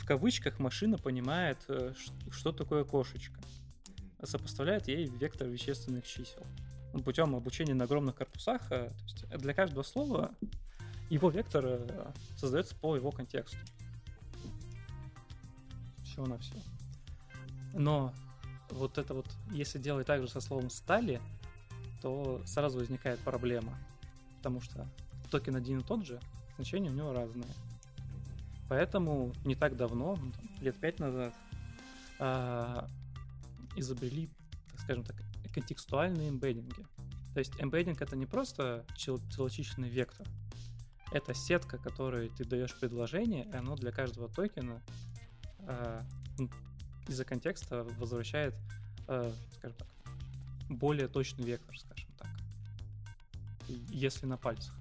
[0.00, 1.94] в кавычках машина понимает, э,
[2.30, 3.38] что такое кошечка.
[4.22, 6.44] Сопоставляет ей вектор вещественных чисел.
[6.92, 10.34] Ну, Путем обучения на огромных корпусах, э, то есть для каждого слова
[11.10, 13.58] его вектор э, создается по его контексту.
[16.04, 16.54] Все на все.
[17.74, 18.12] Но
[18.70, 21.20] вот это вот, если делать так же со словом стали,
[22.02, 23.76] то сразу возникает проблема.
[24.38, 24.86] Потому что
[25.30, 26.20] токен один и тот же,
[26.56, 27.48] значения у него разные.
[28.68, 31.34] Поэтому не так давно, ну, лет пять назад,
[32.18, 32.88] а,
[33.76, 34.30] изобрели,
[34.70, 35.16] так скажем так,
[35.52, 36.86] контекстуальные эмбеддинги.
[37.34, 38.84] То есть эмбеддинг это не просто
[39.30, 40.26] целочисленный вектор,
[41.12, 44.82] это сетка, которой ты даешь предложение, и оно для каждого токена
[45.60, 46.02] э,
[47.08, 48.54] из-за контекста возвращает,
[49.08, 49.88] э, скажем так,
[50.68, 52.28] более точный вектор, скажем так,
[53.88, 54.74] если на пальцах.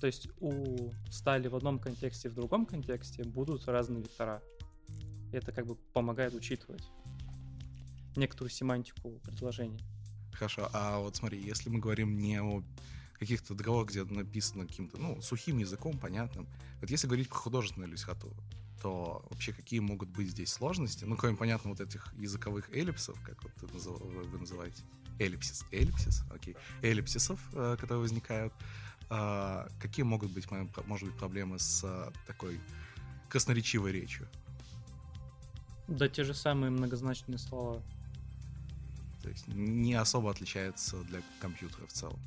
[0.00, 4.42] То есть у стали в одном контексте и в другом контексте будут разные вектора.
[5.32, 6.84] Это как бы помогает учитывать
[8.16, 9.84] некоторую семантику предложений.
[10.32, 12.62] Хорошо, а вот смотри, если мы говорим не о
[13.18, 16.48] каких-то договорах, где написано каким-то, ну, сухим языком, понятным.
[16.80, 18.34] Вот если говорить про художественную литературу,
[18.80, 21.04] то вообще какие могут быть здесь сложности?
[21.04, 24.82] Ну, кроме, понятно, вот этих языковых эллипсов, как вот вы называете.
[25.18, 25.64] Эллипсис.
[25.70, 26.56] Эллипсис, окей.
[26.82, 28.52] Эллипсисов, э, которые возникают.
[29.10, 30.46] А, какие могут быть,
[30.86, 32.60] может быть, проблемы с э, такой
[33.28, 34.26] красноречивой речью?
[35.88, 37.82] Да, те же самые многозначные слова.
[39.22, 42.18] То есть не особо отличаются для компьютера в целом.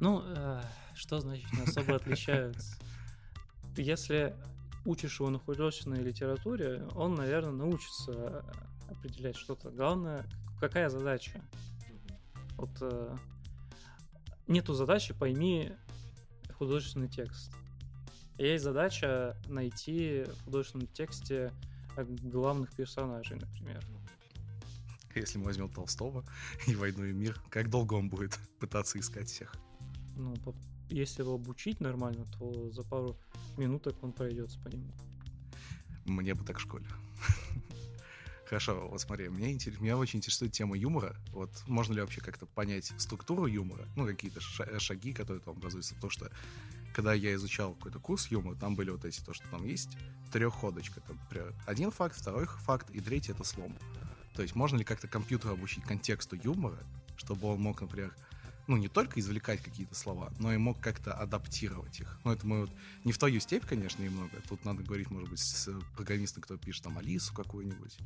[0.00, 0.62] Ну, э,
[0.94, 2.76] что значит не особо отличаются?
[3.76, 4.34] Если
[4.90, 8.44] учишь его на художественной литературе, он, наверное, научится
[8.88, 9.70] определять что-то.
[9.70, 10.26] Главное,
[10.58, 11.40] какая задача?
[12.56, 13.16] Вот э,
[14.46, 15.72] нету задачи «пойми
[16.58, 17.52] художественный текст».
[18.36, 21.52] Есть задача найти в художественном тексте
[21.96, 23.84] главных персонажей, например.
[25.14, 26.24] Если мы возьмем Толстого
[26.66, 29.54] и «Войну и мир», как долго он будет пытаться искать всех?
[30.20, 30.34] ну,
[30.90, 33.16] если его обучить нормально, то за пару
[33.56, 34.92] минуток он пройдется по нему.
[36.04, 36.86] Мне бы так в школе.
[38.46, 41.14] Хорошо, вот смотри, меня, интерес, меня очень интересует тема юмора.
[41.28, 43.86] Вот можно ли вообще как-то понять структуру юмора?
[43.94, 45.94] Ну, какие-то шаги, которые там образуются.
[45.94, 46.30] Потому что,
[46.92, 49.96] когда я изучал какой-то курс юмора, там были вот эти, то, что там есть
[50.32, 51.00] трехходочка.
[51.00, 53.76] Там, например, один факт, второй факт и третий— это слом.
[54.34, 56.78] То есть можно ли как-то компьютер обучить контексту юмора,
[57.16, 58.14] чтобы он мог, например,
[58.66, 62.18] ну, не только извлекать какие-то слова, но и мог как-то адаптировать их.
[62.24, 62.70] Ну, это мы вот
[63.04, 64.30] не в твою степь, конечно, немного.
[64.48, 67.98] Тут надо говорить, может быть, с программистом, кто пишет там Алису какую-нибудь,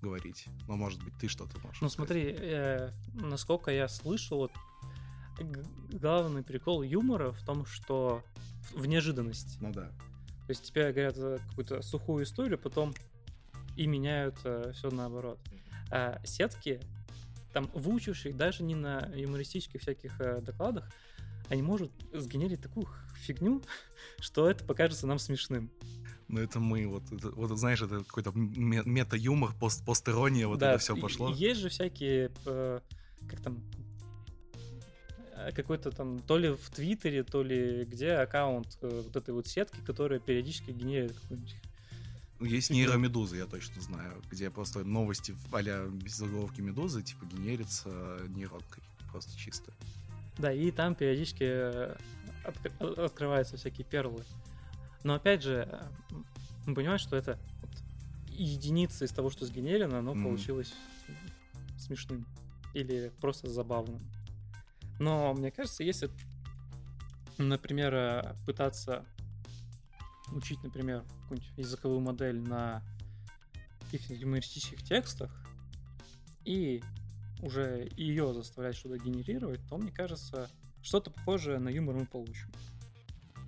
[0.00, 0.46] говорить.
[0.66, 4.52] Но, может быть, ты что-то можешь Ну, смотри, э, насколько я слышал, вот,
[5.90, 8.22] главный прикол юмора в том, что
[8.74, 9.56] в неожиданности.
[9.60, 9.88] Ну да.
[10.46, 11.16] То есть тебе говорят
[11.48, 12.94] какую-то сухую историю, потом
[13.76, 15.38] и меняют э, все наоборот.
[15.90, 16.80] А сетки
[17.52, 20.90] там выучивший даже не на юмористических всяких э, докладах,
[21.48, 23.62] они могут сгенерить такую фигню,
[24.20, 25.70] что это покажется нам смешным.
[26.28, 30.78] Ну, это мы, вот, это, вот знаешь, это какой-то мета-юмор, пост постерония, вот да, это
[30.78, 31.30] все пошло.
[31.30, 32.80] Есть же всякие, э,
[33.30, 33.62] как там,
[35.34, 39.46] э, какой-то там, то ли в Твиттере, то ли где аккаунт э, вот этой вот
[39.46, 41.56] сетки, которая периодически генерирует какую-нибудь
[42.40, 48.82] есть нейромедуза, я точно знаю, где просто новости а-ля без заголовки медузы, типа, генерится нейронкой.
[49.10, 49.72] Просто чисто.
[50.38, 51.96] Да, и там периодически э,
[52.44, 54.24] от, открываются всякие перлы.
[55.02, 55.82] Но опять же,
[56.66, 57.70] мы понимаем, что это вот
[58.28, 60.22] единица из того, что сгенерено, оно mm.
[60.22, 60.72] получилось
[61.78, 62.26] смешным
[62.74, 64.00] или просто забавным.
[65.00, 66.10] Но мне кажется, если,
[67.38, 69.04] например, э, пытаться
[70.32, 72.82] учить, например, какую-нибудь языковую модель на
[73.80, 75.30] каких-то юмористических текстах
[76.44, 76.82] и
[77.42, 80.50] уже ее заставлять что-то генерировать, то, мне кажется,
[80.82, 82.50] что-то похожее на юмор мы получим.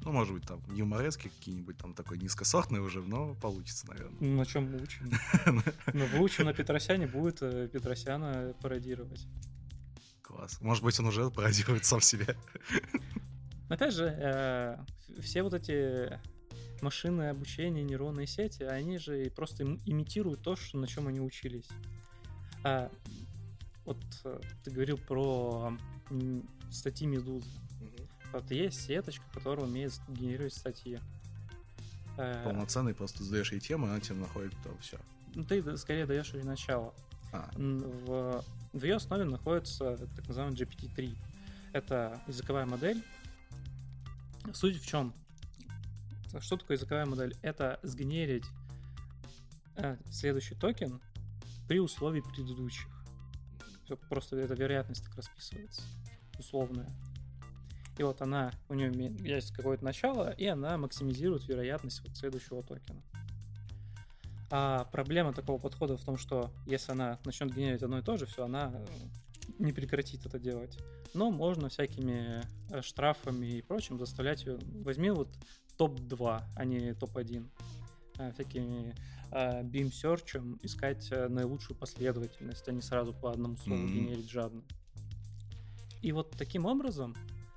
[0.02, 4.16] Ну, может быть, там юморески какие-нибудь там такой низкосортный уже, но получится, наверное.
[4.20, 5.10] Ну, на чем мы учим?
[5.92, 9.26] Ну, выучим на Петросяне, будет э, Петросяна пародировать.
[10.22, 10.58] Класс.
[10.62, 12.34] Может быть, он уже пародирует сам себя.
[13.68, 14.78] Опять же, э,
[15.20, 16.18] все вот эти
[16.82, 21.68] машины обучения, нейронные сети, они же просто имитируют то, что, на чем они учились.
[22.62, 22.90] А,
[23.84, 25.72] вот э, ты говорил про
[26.70, 27.48] статьи Медузы.
[27.80, 28.08] Угу.
[28.32, 31.00] Вот есть сеточка, которая умеет генерировать статьи.
[32.16, 34.98] Э, Полноценный, просто задаешь ей тему, она тебе находит то все.
[35.34, 36.92] Ну, ты скорее даешь ей начало.
[37.32, 37.50] А.
[37.56, 41.16] В, в ее основе находится так называемый GPT-3.
[41.72, 43.02] Это языковая модель.
[44.52, 45.14] Суть в чем?
[46.38, 47.34] Что такое языковая модель?
[47.42, 48.44] Это сгенерить
[49.76, 51.00] э, следующий токен
[51.66, 52.88] при условии предыдущих.
[53.84, 55.82] Все, просто эта вероятность так расписывается,
[56.38, 56.94] условная.
[57.98, 63.02] И вот она, у нее есть какое-то начало, и она максимизирует вероятность вот следующего токена.
[64.50, 68.26] А проблема такого подхода в том, что если она начнет генерить одно и то же,
[68.26, 68.86] все, она э,
[69.58, 70.78] не прекратит это делать.
[71.14, 74.58] Но можно всякими э, штрафами и прочим заставлять ее.
[74.84, 75.28] Возьми вот
[75.80, 77.48] топ-2, а не топ-1.
[78.18, 78.94] А, всякими
[79.30, 83.94] а, beam search искать а, наилучшую последовательность, а не сразу по одному слову mm-hmm.
[83.94, 84.62] генерить жадно.
[86.02, 87.16] И вот таким образом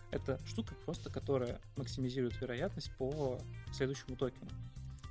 [0.10, 3.42] это штука просто, которая максимизирует вероятность по
[3.74, 4.52] следующему токену.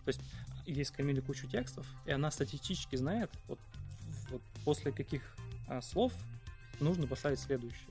[0.05, 0.21] То есть
[0.65, 3.59] ей скормили кучу текстов, и она статистически знает, вот,
[4.31, 5.37] вот после каких
[5.69, 6.15] а, слов
[6.81, 7.91] нужно поставить следующее.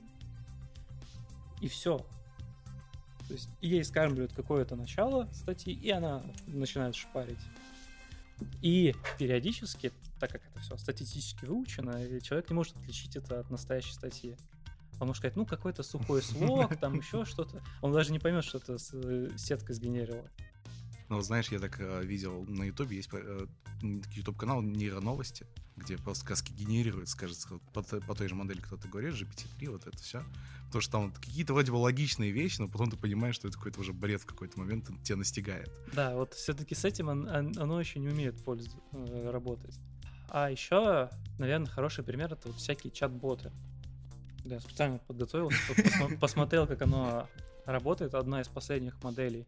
[1.60, 2.04] И все.
[3.32, 7.38] То есть ей скармливают какое-то начало статьи, и она начинает шпарить.
[8.60, 9.90] И периодически,
[10.20, 14.36] так как это все статистически выучено, человек не может отличить это от настоящей статьи.
[15.00, 17.62] Он может сказать, ну, какой-то сухой слог, там еще что-то.
[17.80, 19.72] Он даже не поймет, что это э, сетка
[21.12, 23.46] Ну, знаешь, я так э, видел на Ютубе, есть э,
[23.82, 25.46] YouTube-канал Нейроновости,
[25.76, 29.86] где просто сказки генерируются, кажется, по, по той же модели, кто ты говоришь, GPT-3, вот
[29.86, 30.22] это все.
[30.68, 33.80] Потому что там какие-то вроде бы логичные вещи, но потом ты понимаешь, что это какой-то
[33.80, 35.70] уже бред в какой-то момент тебя настигает.
[35.92, 39.78] Да, вот все-таки с этим он, оно еще не умеет пользу, э, работать.
[40.30, 43.52] А еще, наверное, хороший пример это вот всякие чат-боты.
[44.46, 45.58] Да, специально подготовился,
[46.18, 47.28] посмотрел, как оно
[47.66, 48.14] работает.
[48.14, 49.46] Одна из последних моделей.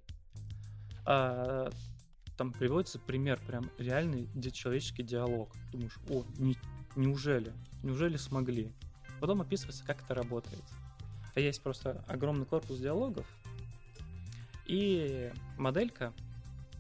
[1.07, 1.71] А,
[2.37, 5.51] там приводится пример, прям реальный человеческий диалог.
[5.73, 6.57] Думаешь, о, не,
[6.97, 7.53] неужели?
[7.83, 8.71] Неужели смогли?
[9.21, 10.63] Потом описывается, как это работает.
[11.35, 13.27] А есть просто огромный корпус диалогов,
[14.67, 16.13] и моделька,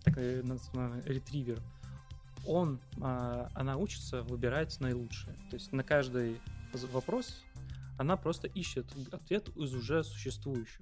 [0.04, 1.60] так называемый ретривер,
[2.46, 5.34] он, а, она учится выбирать наилучшее.
[5.50, 6.40] То есть на каждый
[6.92, 7.42] вопрос
[7.98, 10.80] она просто ищет ответ из уже существующих.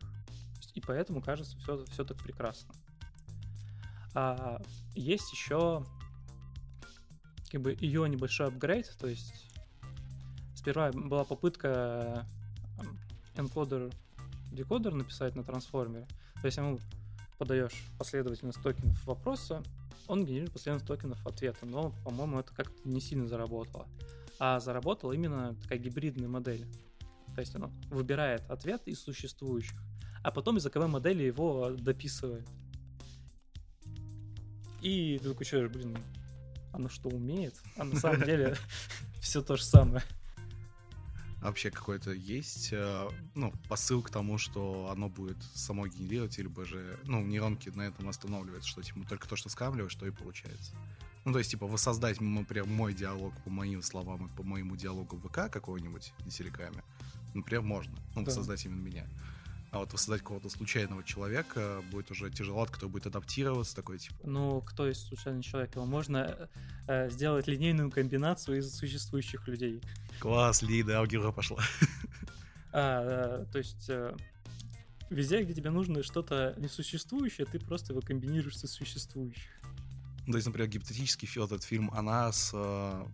[0.75, 2.75] И поэтому кажется все, все так прекрасно.
[4.15, 4.61] А
[4.95, 5.85] есть еще
[7.51, 9.33] как бы ее небольшой апгрейд, то есть
[10.55, 12.27] сперва была попытка
[13.37, 13.91] энкодер
[14.53, 16.07] декодер написать на трансформере.
[16.41, 16.79] То есть ему
[17.39, 19.63] подаешь последовательность токенов вопроса,
[20.09, 23.87] он генерирует последовательность токенов ответа, но, по-моему, это как-то не сильно заработало.
[24.39, 26.67] А заработала именно такая гибридная модель.
[27.35, 29.79] То есть оно выбирает ответ из существующих,
[30.23, 32.47] а потом языковая модель его дописывает.
[34.83, 35.97] И ты такой чувствуешь, блин,
[36.73, 37.55] оно что умеет?
[37.77, 38.57] А на самом деле
[39.21, 40.03] все то же самое.
[41.41, 46.65] А вообще какой-то есть э, ну, посыл к тому, что оно будет само генерировать, либо
[46.65, 50.73] же, ну, нейронки на этом останавливаются, что типа только то, что скармливаешь, что и получается.
[51.25, 55.17] Ну, то есть, типа, воссоздать, например, мой диалог по моим словам и по моему диалогу
[55.17, 56.83] в ВК какого-нибудь на Телеграме,
[57.35, 57.95] например, можно.
[58.15, 58.27] Ну, да.
[58.27, 59.07] воссоздать именно меня.
[59.73, 64.17] А вот воссоздать какого-то случайного человека будет уже тяжело, кто будет адаптироваться, такой типа.
[64.23, 65.75] Ну, кто есть случайный человек?
[65.75, 66.51] Его можно
[66.87, 69.83] э, сделать линейную комбинацию из существующих людей.
[70.21, 71.63] Класс, Лида, алгебра пошла.
[72.75, 74.17] А, то есть э,
[75.11, 79.51] везде, где тебе нужно что-то несуществующее, ты просто его комбинируешь со существующих.
[80.27, 83.07] То есть, например, гипотетический фил, этот фильм «Она» с э,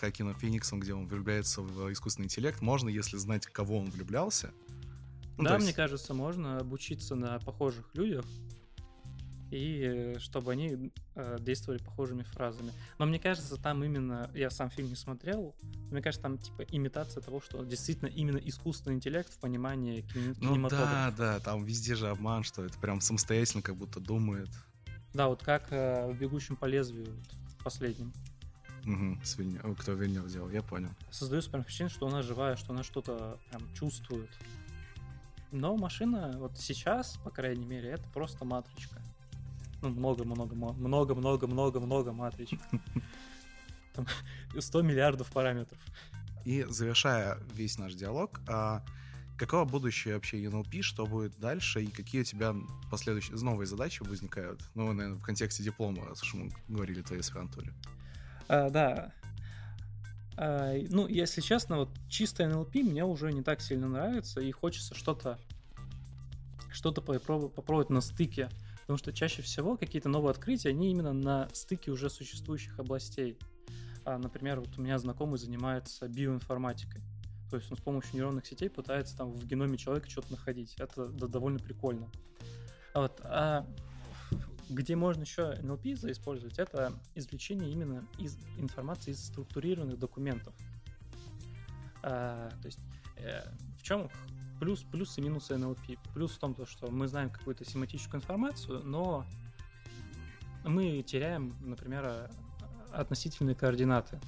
[0.00, 4.52] Хакином Фениксом, где он влюбляется в искусственный интеллект, можно, если знать, кого он влюблялся,
[5.36, 5.66] ну, да, есть...
[5.66, 8.24] мне кажется, можно обучиться на похожих людях,
[9.50, 12.72] и чтобы они э, действовали похожими фразами.
[12.98, 15.54] Но мне кажется, там именно, я сам фильм не смотрел,
[15.90, 20.60] мне кажется, там типа имитация того, что действительно именно искусственный интеллект в понимании кинематографа.
[20.60, 24.48] Ну да, да, там везде же обман, что это прям самостоятельно как будто думает.
[25.12, 28.12] Да, вот как э, в «Бегущем по лезвию» вот, последнем.
[28.84, 29.60] Угу, свинья.
[29.78, 30.90] Кто Вильнев сделал, я понял.
[31.10, 34.28] Создается прям впечатление, что она живая, что она что-то прям чувствует.
[35.54, 39.00] Но машина вот сейчас, по крайней мере, это просто матричка.
[39.82, 42.60] Ну, много-много, много-много-много-много матричек.
[43.94, 44.04] Там
[44.58, 45.78] 100 миллиардов параметров.
[46.44, 48.84] И завершая весь наш диалог, а
[49.38, 52.52] какое будущее вообще NLP, что будет дальше, и какие у тебя
[52.90, 54.60] последующие новые задачи возникают?
[54.74, 57.72] Ну, наверное, в контексте диплома, раз уж мы говорили о твоей аспирантуре.
[58.48, 59.12] А, да,
[60.36, 65.38] ну, если честно, вот чисто NLP мне уже не так сильно нравится, и хочется что-то
[66.74, 68.48] что-то попробовать, попробовать на стыке.
[68.80, 73.38] Потому что чаще всего какие-то новые открытия, они именно на стыке уже существующих областей.
[74.04, 77.00] А, например, вот у меня знакомый занимается биоинформатикой.
[77.50, 80.74] То есть он с помощью нейронных сетей пытается там в геноме человека что-то находить.
[80.78, 82.10] Это да, довольно прикольно.
[82.94, 83.20] Вот.
[83.22, 83.66] А
[84.68, 90.54] где можно еще NLP использовать, это извлечение именно из информации из структурированных документов.
[92.02, 92.80] А, то есть
[93.16, 93.42] э,
[93.78, 94.10] в чем
[94.60, 95.98] плюс, плюс и минусы NLP?
[96.14, 99.24] Плюс в том, что мы знаем какую-то семантическую информацию, но
[100.64, 102.30] мы теряем, например,
[102.92, 104.18] относительные координаты.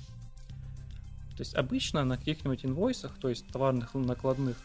[1.37, 4.57] То есть обычно на каких-нибудь инвойсах, то есть товарных накладных,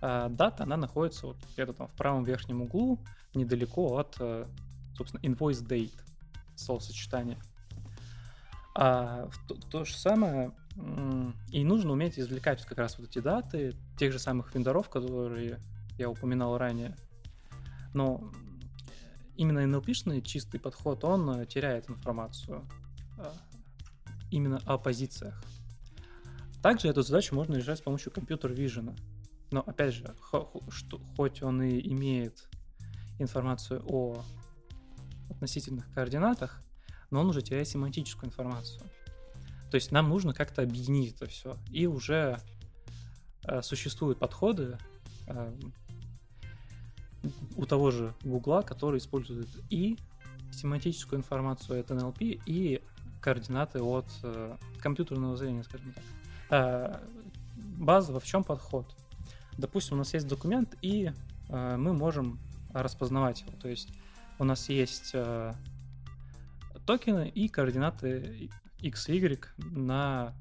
[0.00, 2.98] а, дата, она находится вот где-то там в правом верхнем углу,
[3.34, 4.46] недалеко от э,
[5.00, 5.98] собственно, invoice date,
[6.56, 7.38] словосочетание.
[8.74, 10.52] А то, то же самое
[11.50, 15.58] и нужно уметь извлекать как раз вот эти даты тех же самых вендоров, которые
[15.96, 16.96] я упоминал ранее.
[17.94, 18.30] Но
[19.36, 22.64] именно NLP-шный чистый подход, он э, теряет информацию
[23.18, 23.24] э,
[24.30, 25.42] именно о позициях.
[26.62, 28.94] Также эту задачу можно решать с помощью компьютер-вижена.
[29.50, 30.14] Но опять же,
[31.16, 32.48] хоть он и имеет
[33.18, 34.22] информацию о
[35.30, 36.62] относительных координатах,
[37.10, 38.82] но он уже теряет семантическую информацию.
[39.70, 41.56] То есть нам нужно как-то объединить это все.
[41.70, 42.40] И уже
[43.44, 44.78] э, существуют подходы
[45.26, 45.52] э,
[47.56, 49.96] у того же Гугла, который использует и
[50.52, 52.82] семантическую информацию от NLP, и
[53.20, 56.04] координаты от э, компьютерного зрения, скажем так.
[56.50, 57.00] Э,
[57.78, 58.86] базово в чем подход?
[59.56, 61.12] Допустим, у нас есть документ, и
[61.48, 62.38] э, мы можем
[62.72, 63.52] распознавать его.
[63.60, 63.90] То есть
[64.40, 65.52] у нас есть э,
[66.86, 70.32] токены и координаты x, y на,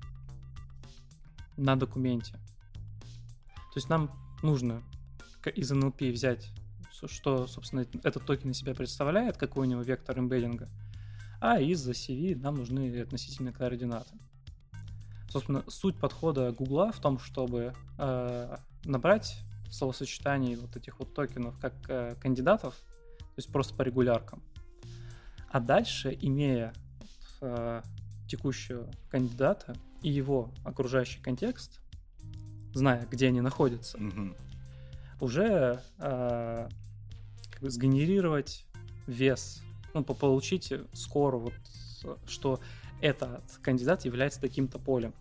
[1.58, 2.32] на документе.
[2.32, 4.10] То есть нам
[4.42, 4.82] нужно
[5.54, 6.50] из NLP взять,
[7.08, 10.70] что, собственно, этот токен из себя представляет, какой у него вектор эмбеддинга,
[11.42, 14.18] а из-за CV нам нужны относительные координаты.
[15.30, 19.40] Собственно, суть подхода Гугла в том, чтобы э, набрать
[19.70, 22.89] словосочетаний вот этих вот токенов как э, кандидатов, то
[23.40, 24.44] есть просто по регуляркам.
[25.50, 26.74] А дальше, имея
[27.42, 27.82] э,
[28.28, 31.82] текущего кандидата и его окружающий контекст,
[32.74, 34.36] зная, где они находятся, Мгм.
[35.20, 36.70] уже э,
[37.52, 38.66] как бы сгенерировать
[39.08, 39.62] вес,
[39.94, 41.54] ну, по- получить скоро вот,
[42.28, 42.60] что
[43.02, 45.14] этот кандидат является таким-то полем.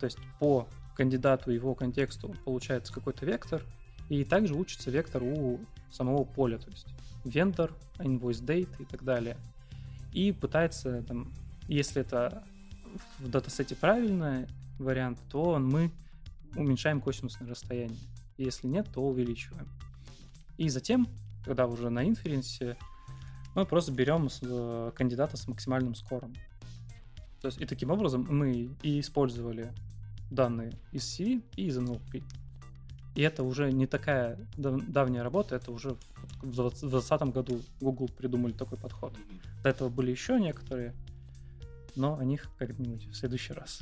[0.00, 0.66] То есть по
[0.96, 3.62] кандидату и его контексту получается какой-то вектор,
[4.08, 5.60] и также учится вектор у
[5.92, 6.86] самого поля, то есть
[7.24, 9.36] vendor, invoice date и так далее.
[10.12, 11.32] И пытается, там,
[11.68, 12.44] если это
[13.18, 14.46] в датасете правильный
[14.78, 15.90] вариант, то мы
[16.56, 17.98] уменьшаем косинусное расстояние.
[18.36, 19.68] Если нет, то увеличиваем.
[20.56, 21.08] И затем,
[21.44, 22.76] когда уже на инференсе,
[23.54, 26.32] мы просто берем э, кандидата с максимальным скором.
[27.40, 29.72] То есть и таким образом мы и использовали
[30.30, 32.22] данные из CV и из NLP.
[33.18, 35.96] И это уже не такая дав- давняя работа, это уже
[36.40, 39.12] в 2020 году Google придумали такой подход.
[39.64, 40.94] До этого были еще некоторые,
[41.96, 43.80] но о них как-нибудь в следующий раз.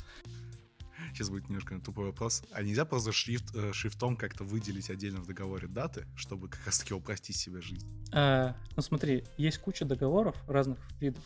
[1.12, 2.44] Сейчас будет немножко тупой вопрос.
[2.50, 6.78] А нельзя просто шрифт, э, шрифтом как-то выделить отдельно в договоре даты, чтобы как раз
[6.78, 7.86] таки упростить себе жизнь?
[8.14, 11.24] А, ну смотри, есть куча договоров разных видов.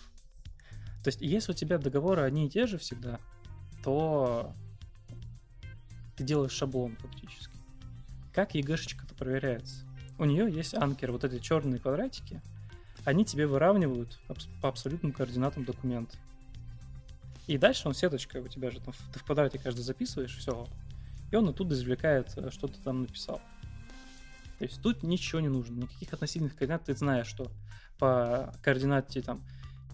[1.04, 3.20] То есть, если у тебя договоры одни и те же всегда,
[3.84, 4.52] то
[6.16, 7.59] ты делаешь шаблон фактически.
[8.32, 9.84] Как ЕГЭшечка это проверяется?
[10.18, 12.40] У нее есть анкер, вот эти черные квадратики,
[13.04, 14.18] они тебе выравнивают
[14.60, 16.16] по абсолютным координатам документа.
[17.46, 20.68] И дальше он сеточкой у тебя же там, ты в квадрате каждый записываешь, все.
[21.32, 23.40] И он оттуда извлекает, э, что ты там написал.
[24.58, 26.84] То есть тут ничего не нужно, никаких относительных координат.
[26.84, 27.50] Ты знаешь, что
[27.98, 29.42] по координате там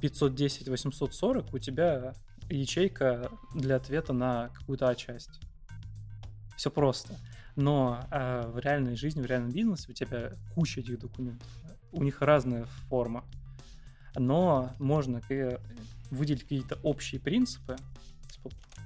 [0.02, 2.14] 510-840 у тебя
[2.50, 5.40] ячейка для ответа на какую-то А-часть.
[6.56, 7.16] Все просто.
[7.56, 11.48] Но а, в реальной жизни, в реальном бизнесе у тебя куча этих документов.
[11.92, 13.24] У них разная форма.
[14.14, 15.20] Но можно
[16.10, 17.76] выделить какие-то общие принципы,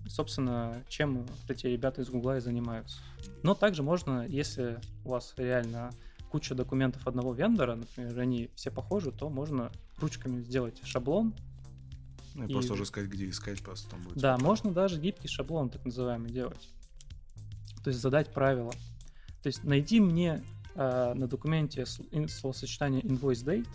[0.07, 2.99] собственно, чем эти ребята из Гугла и занимаются.
[3.43, 5.91] Но также можно, если у вас реально
[6.31, 11.35] куча документов одного вендора, например, они все похожи, то можно ручками сделать шаблон.
[12.35, 14.19] Ну, и, И- просто уже сказать, где искать, просто там будет.
[14.19, 16.69] Да, можно даже гибкий шаблон, так называемый, делать.
[17.83, 18.73] То есть задать правила.
[19.43, 20.43] То есть найди мне
[20.75, 23.69] э, на документе словосочетание invoice date,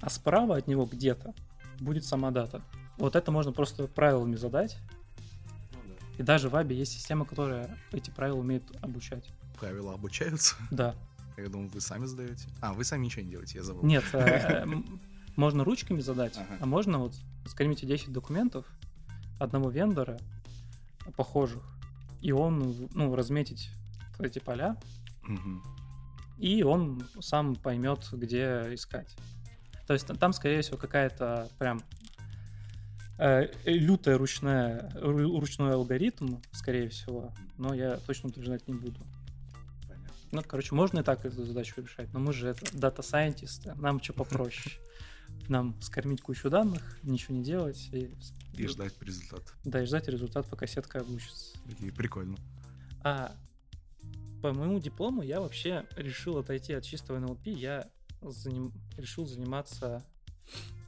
[0.00, 1.34] а справа от него где-то
[1.80, 2.62] будет сама дата.
[2.96, 4.78] Вот это можно просто правилами задать.
[6.18, 9.28] И даже в Аби есть система, которая эти правила умеет обучать.
[9.58, 10.54] Правила обучаются.
[10.70, 10.94] Да.
[11.36, 12.46] Я думал, вы сами сдаете.
[12.60, 13.82] А, вы сами ничего не делаете, я забыл.
[13.82, 14.64] Нет, э,
[15.36, 17.16] можно ручками задать, а можно вот
[17.46, 18.64] скормите 10 документов
[19.40, 20.20] одного вендора
[21.16, 21.62] похожих,
[22.24, 23.68] и он, ну, разметить
[24.18, 24.76] эти поля,
[25.22, 25.62] Мгм.
[26.38, 29.14] и он сам поймет, где искать.
[29.86, 31.82] То есть там, скорее всего, какая-то прям
[33.18, 38.98] э, лютая ручная, ру- ручной алгоритм, скорее всего, но я точно утверждать не буду.
[39.86, 40.10] Понятно.
[40.32, 44.14] Ну, короче, можно и так эту задачу решать, но мы же это дата-сайентисты, нам что
[44.14, 44.76] попроще.
[45.48, 48.14] Нам скормить кучу данных, ничего не делать и,
[48.54, 49.42] И ждать результат.
[49.64, 51.56] да, и ждать результат, пока сетка обучится.
[51.68, 52.36] Такие, прикольно.
[53.02, 53.36] А
[54.42, 57.50] по моему диплому я вообще решил отойти от чистого NLP.
[57.50, 57.88] Я
[58.22, 60.02] заним- решил заниматься,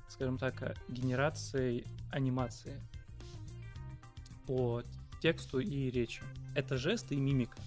[0.08, 2.80] скажем так, генерацией анимации
[4.46, 4.82] по
[5.20, 6.22] тексту и речи.
[6.54, 7.58] Это жесты и мимика.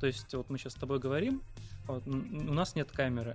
[0.00, 1.42] То есть вот мы сейчас с тобой говорим,
[1.86, 2.12] Вот, у
[2.52, 3.34] нас нет камеры,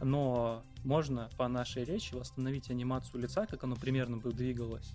[0.00, 4.90] но можно по нашей речи восстановить анимацию лица, как оно примерно бы двигалось,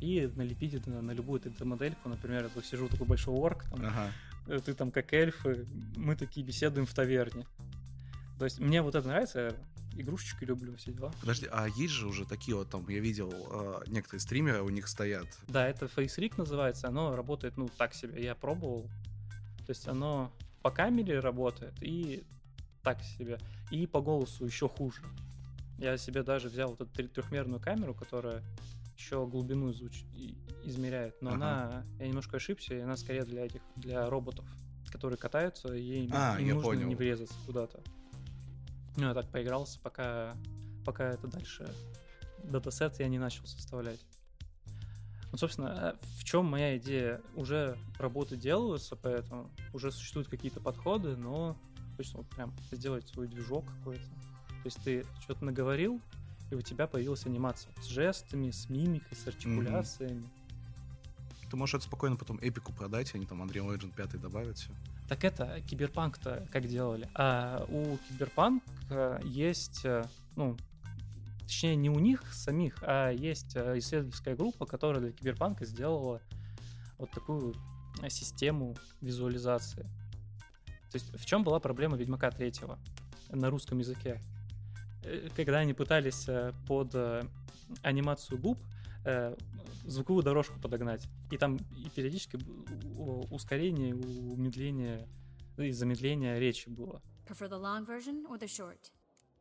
[0.00, 2.08] и налепить это на, на любую 3D-модельку.
[2.08, 4.12] Например, я тут сижу такой большой орк, там, Ага.
[4.46, 7.46] э, ты там как эльфы, мы такие беседуем в таверне.
[8.38, 11.12] То есть мне вот это нравится, я игрушечки люблю, все дела.
[11.20, 14.88] Подожди, а есть же уже такие вот там, я видел, э, некоторые стримеры, у них
[14.88, 15.26] стоят.
[15.48, 18.84] Да, это Face Rig называется, оно работает, ну, так себе, я пробовал.
[19.66, 20.32] То есть оно
[20.62, 22.24] по камере работает и
[22.82, 23.38] так себе,
[23.70, 25.02] и по голосу еще хуже.
[25.78, 28.42] Я себе даже взял вот эту трехмерную камеру, которая
[28.96, 30.04] еще глубину изуч-
[30.64, 31.36] измеряет, но Ага.
[31.36, 34.44] она, я немножко ошибся, и она скорее для этих, для роботов,
[34.90, 36.88] которые катаются, и им, А, им нужно понял.
[36.88, 37.80] не врезаться куда-то.
[38.96, 40.36] Ну, я так поигрался, пока,
[40.84, 41.72] пока это дальше
[42.44, 44.00] датасет я не начал составлять.
[45.32, 47.22] Ну, собственно, э, в чем моя идея?
[47.36, 51.56] Уже работы делаются, поэтому уже существуют какие-то подходы, но
[52.00, 54.04] точно вот прям сделать свой движок какой-то.
[54.04, 56.00] То есть ты что-то наговорил,
[56.50, 60.26] и у тебя появилась анимация с жестами, с мимикой, с артикуляциями.
[61.50, 64.70] Ты можешь это спокойно потом эпику продать, они там Unreal Engine 5 добавят все.
[65.10, 67.06] Так это, Киберпанк-то как делали?
[67.14, 68.62] А у Киберпанк
[69.22, 70.56] есть, э, ну,
[71.42, 76.22] точнее, не у них самих, а есть э, исследовательская группа, которая для Киберпанка сделала
[76.96, 77.54] вот такую
[78.08, 79.86] систему визуализации.
[80.90, 82.78] То есть в чем была проблема Ведьмака третьего
[83.30, 84.20] на русском языке?
[85.04, 87.22] Э, Когда они пытались э, под э,
[87.82, 88.58] анимацию губ
[89.86, 91.08] звуковую дорожку подогнать.
[91.30, 92.38] И там и периодически
[93.30, 95.08] ускорение, умедление
[95.56, 97.00] ну, и замедление речи было.
[97.26, 98.92] Prefer the long version or the short?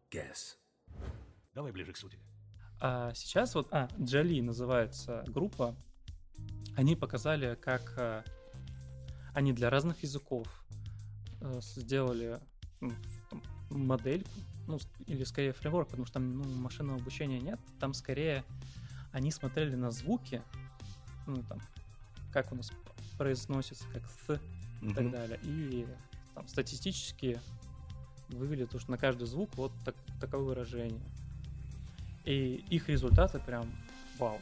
[0.10, 0.56] Guess.
[1.54, 2.18] Давай ближе к сути.
[2.80, 5.76] А сейчас вот, а, Джоли называется группа.
[6.78, 8.24] Они показали, как
[9.34, 10.48] они для разных языков
[11.62, 12.40] сделали
[12.82, 12.92] ну,
[13.30, 14.30] там, модельку,
[14.68, 17.60] ну, с- или скорее фреймворк, потому что там ну, машинного обучения нет.
[17.80, 18.44] Там скорее
[19.12, 20.42] они смотрели на звуки,
[21.28, 21.60] ну, там,
[22.32, 22.72] как у нас
[23.18, 24.40] произносится, как «th»,
[24.82, 25.40] и так далее.
[25.44, 25.86] И
[26.34, 27.42] там, статистически
[28.30, 31.04] выглядит, то, что на каждый звук вот так, таковое выражение.
[32.26, 33.70] И их результаты прям
[34.18, 34.40] вау.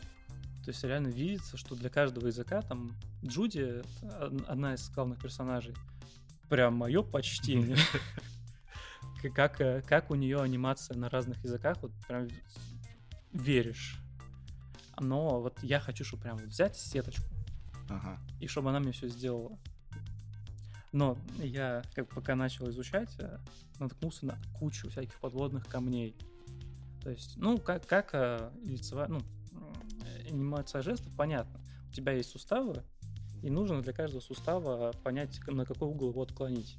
[0.64, 2.93] То есть реально видится, что для каждого языка там
[3.24, 3.82] Джуди,
[4.20, 5.74] од- одна из главных персонажей,
[6.50, 7.78] прям мое почтение.
[9.34, 12.28] Как, э, как у нее анимация на разных языках, вот прям
[13.34, 14.00] веришь.
[15.00, 17.26] Но вот я хочу, чтобы прям взять сеточку,
[17.89, 18.20] Ага.
[18.39, 19.58] и чтобы она мне все сделала.
[20.91, 23.39] Но я, как пока начал изучать, э,
[23.80, 26.16] наткнулся на кучу всяких подводных камней.
[27.02, 29.20] То есть, ну, как, как э, лицевая, ну,
[30.30, 31.60] анимация жестов, понятно.
[31.89, 32.84] У тебя есть суставы,
[33.42, 36.78] и нужно для каждого сустава понять, на какой угол его отклонить.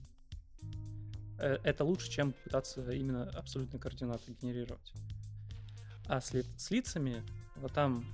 [1.39, 4.93] Э, Это лучше, чем пытаться именно абсолютные координаты генерировать.
[6.07, 7.23] А с, ли- с лицами,
[7.57, 8.05] вот там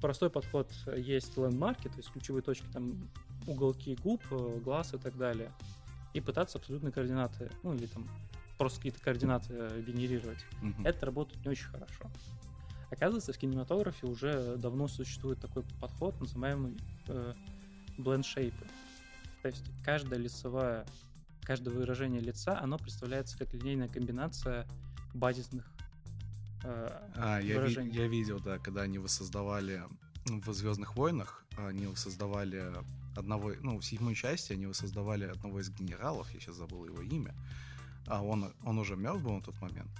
[0.00, 3.08] простой подход э, есть лендмарки, то есть ключевые точки, там
[3.46, 5.50] уголки губ, э, глаз и так далее.
[6.14, 8.08] И пытаться абсолютные координаты, ну или там
[8.58, 10.44] просто какие-то координаты генерировать.
[10.62, 10.86] Мгм.
[10.86, 12.10] Это работает не очень хорошо.
[12.90, 16.76] Оказывается, в кинематографе уже давно существует такой подход, называемый
[17.08, 17.34] э,
[17.98, 18.54] blend shape.
[19.42, 20.86] То есть каждая лицевая,
[21.42, 24.66] каждое выражение лица, оно представляется как линейная комбинация
[25.12, 25.70] базисных
[26.64, 27.92] э, А, я, ви- выражений.
[27.94, 29.82] я видел, да, когда они воссоздавали
[30.26, 32.72] в Звездных войнах, они воссоздавали
[33.16, 37.34] одного, ну, в седьмой части они воссоздавали одного из генералов, я сейчас забыл его имя,
[38.06, 39.90] а он, он уже мертв был на тот момент.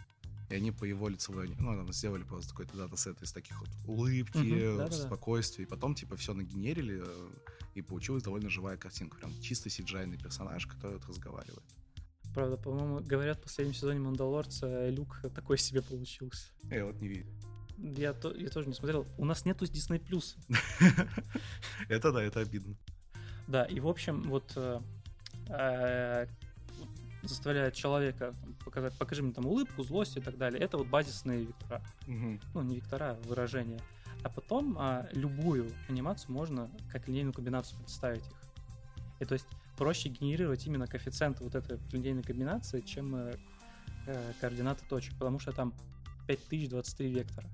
[0.51, 4.77] И они по его лицевой, ну, там сделали просто какой-то датасет из таких вот улыбки,
[4.77, 4.93] да-да-да.
[4.93, 7.29] спокойствия, и потом, типа, все нагенерили, э,
[7.75, 9.17] и получилась довольно живая картинка.
[9.17, 11.65] Прям чисто сиджайный персонаж, который вот разговаривает.
[12.35, 16.49] Правда, по-моему, говорят, в последнем сезоне Мандалорца Люк такой себе получился.
[16.71, 17.33] Я вот не видел.
[17.79, 19.07] Я, то- я тоже не смотрел.
[19.19, 20.37] У нас нету Disney Plus.
[21.89, 22.77] Это да, это обидно.
[23.47, 26.27] Да, и в общем, вот э,
[27.29, 30.61] заставляет человека показать, покажи мне там улыбку, злость и так далее.
[30.61, 31.83] Это вот базисные вектора.
[32.07, 33.81] Ну, не вектора, а выражения.
[34.23, 38.33] А потом а, любую анимацию можно как линейную комбинацию представить их.
[39.21, 39.47] И то есть
[39.77, 43.37] проще генерировать именно коэффициенты вот этой линейной комбинации, чем э,
[44.07, 45.75] э, координаты точек, потому что там
[46.27, 47.49] 5023 вектора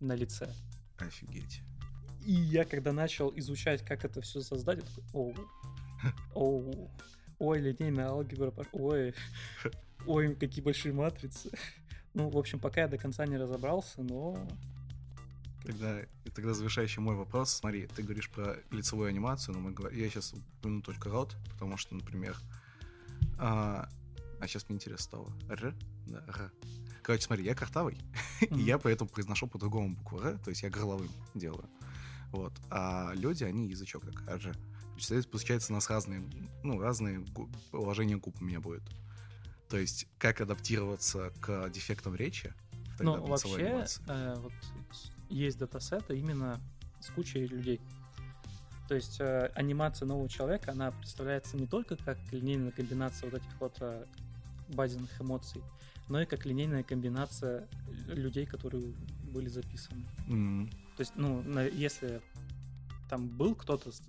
[0.00, 0.52] на лице.
[0.98, 1.62] Офигеть.
[2.24, 5.34] И я когда начал изучать, как это все создать, я такой, оу,
[6.34, 6.90] оу,
[7.38, 9.14] ой, линейная алгебра, ой,
[10.06, 11.50] ой, какие большие матрицы.
[12.14, 14.36] Ну, в общем, пока я до конца не разобрался, но
[15.64, 17.50] Тогда, и тогда завершающий мой вопрос.
[17.50, 21.76] Смотри, ты говоришь про лицевую анимацию, но мы говорим, я сейчас упомяну только рот, потому
[21.76, 22.36] что, например,
[23.38, 23.88] А,
[24.40, 25.32] а сейчас мне интересно стало.
[25.50, 25.74] Р?
[26.06, 26.52] Да, Р.
[27.02, 27.98] Короче, смотри, я картавый,
[28.40, 28.64] и Мгм.
[28.64, 31.68] я поэтому произношу по-другому букву Р, то есть я горловым делаю.
[32.32, 32.52] Вот.
[32.70, 34.56] А люди, они язычок так, Р.
[34.98, 36.24] Представляете, получается, у нас разные,
[36.64, 37.24] ну, разные
[37.70, 38.82] положения губ у меня будет.
[39.68, 42.52] То есть, как адаптироваться к дефектам речи,
[42.98, 44.52] Ну, вообще, э, вот
[45.28, 46.60] есть датасеты именно
[47.00, 47.80] с кучей людей.
[48.88, 53.60] То есть э, анимация нового человека, она представляется не только как линейная комбинация вот этих
[53.60, 54.04] вот э,
[54.70, 55.62] базисных эмоций,
[56.08, 57.68] но и как линейная комбинация
[58.08, 58.92] людей, которые
[59.32, 60.04] были записаны.
[60.26, 62.20] М, То есть, ну, на- если
[63.08, 64.00] там был кто-то с,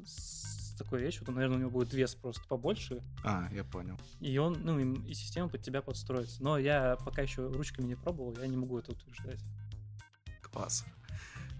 [0.79, 3.97] такой речью, то, наверное, у него будет вес просто побольше, А, я понял.
[4.19, 6.41] и он, ну, и, и система под тебя подстроится.
[6.43, 9.39] Но я пока еще ручками не пробовал, я не могу это утверждать.
[10.41, 10.85] Класс.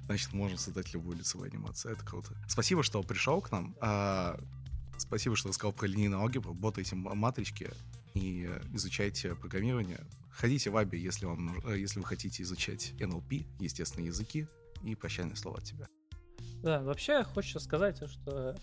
[0.05, 1.93] Значит, можно создать любую лицевую анимацию.
[1.93, 2.33] Это круто.
[2.47, 3.75] Спасибо, что пришел к нам.
[3.79, 4.39] А,
[4.97, 6.53] спасибо, что рассказал про линейную алгебру.
[6.55, 7.69] Ботайте матрички
[8.15, 9.99] и э, изучайте программирование.
[10.31, 14.47] Ходите в Аби, если, вам, э, если вы хотите изучать NLP, естественные языки.
[14.81, 15.85] И прощальное слово от тебя.
[16.63, 18.55] Да, вообще хочется сказать, что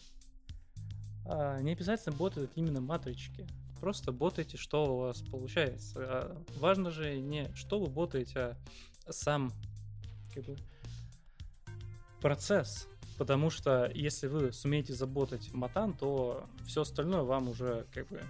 [1.61, 3.47] не обязательно ботать именно матрички.
[3.81, 6.01] Просто ботайте, что у вас получается.
[6.01, 8.57] А важно же не что вы ботаете,
[9.07, 9.53] а сам
[10.35, 10.57] как бы,
[12.20, 12.89] процесс.
[13.18, 18.22] Потому что если вы сумеете заботать матан, то все остальное вам уже как бы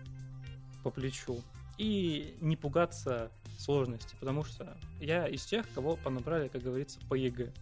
[0.82, 1.40] по плечу.
[1.78, 7.52] И не пугаться сложности, потому что я из тех, кого понабрали, как говорится, по ЕГЭ.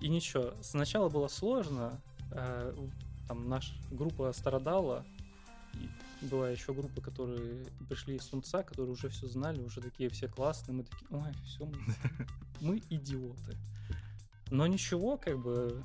[0.00, 2.00] И ничего, сначала было сложно,
[2.32, 2.74] э,
[3.30, 5.06] там наша группа страдала,
[5.74, 10.26] и была еще группа, которые пришли из СУНЦа, которые уже все знали, уже такие все
[10.26, 11.78] классные, мы такие, ой, все, мы,
[12.60, 13.56] мы идиоты.
[14.50, 15.84] Но ничего, как бы,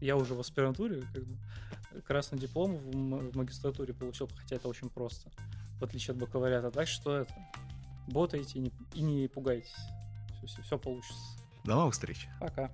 [0.00, 4.90] я уже в аспирантуре, как бы, красный диплом в, в магистратуре получил, хотя это очень
[4.90, 5.30] просто,
[5.78, 6.72] в отличие от бакалавриата.
[6.72, 7.32] Так что это,
[8.08, 9.76] ботайте и не, и не пугайтесь,
[10.44, 11.22] все, все получится.
[11.62, 12.26] До новых встреч.
[12.40, 12.72] Пока.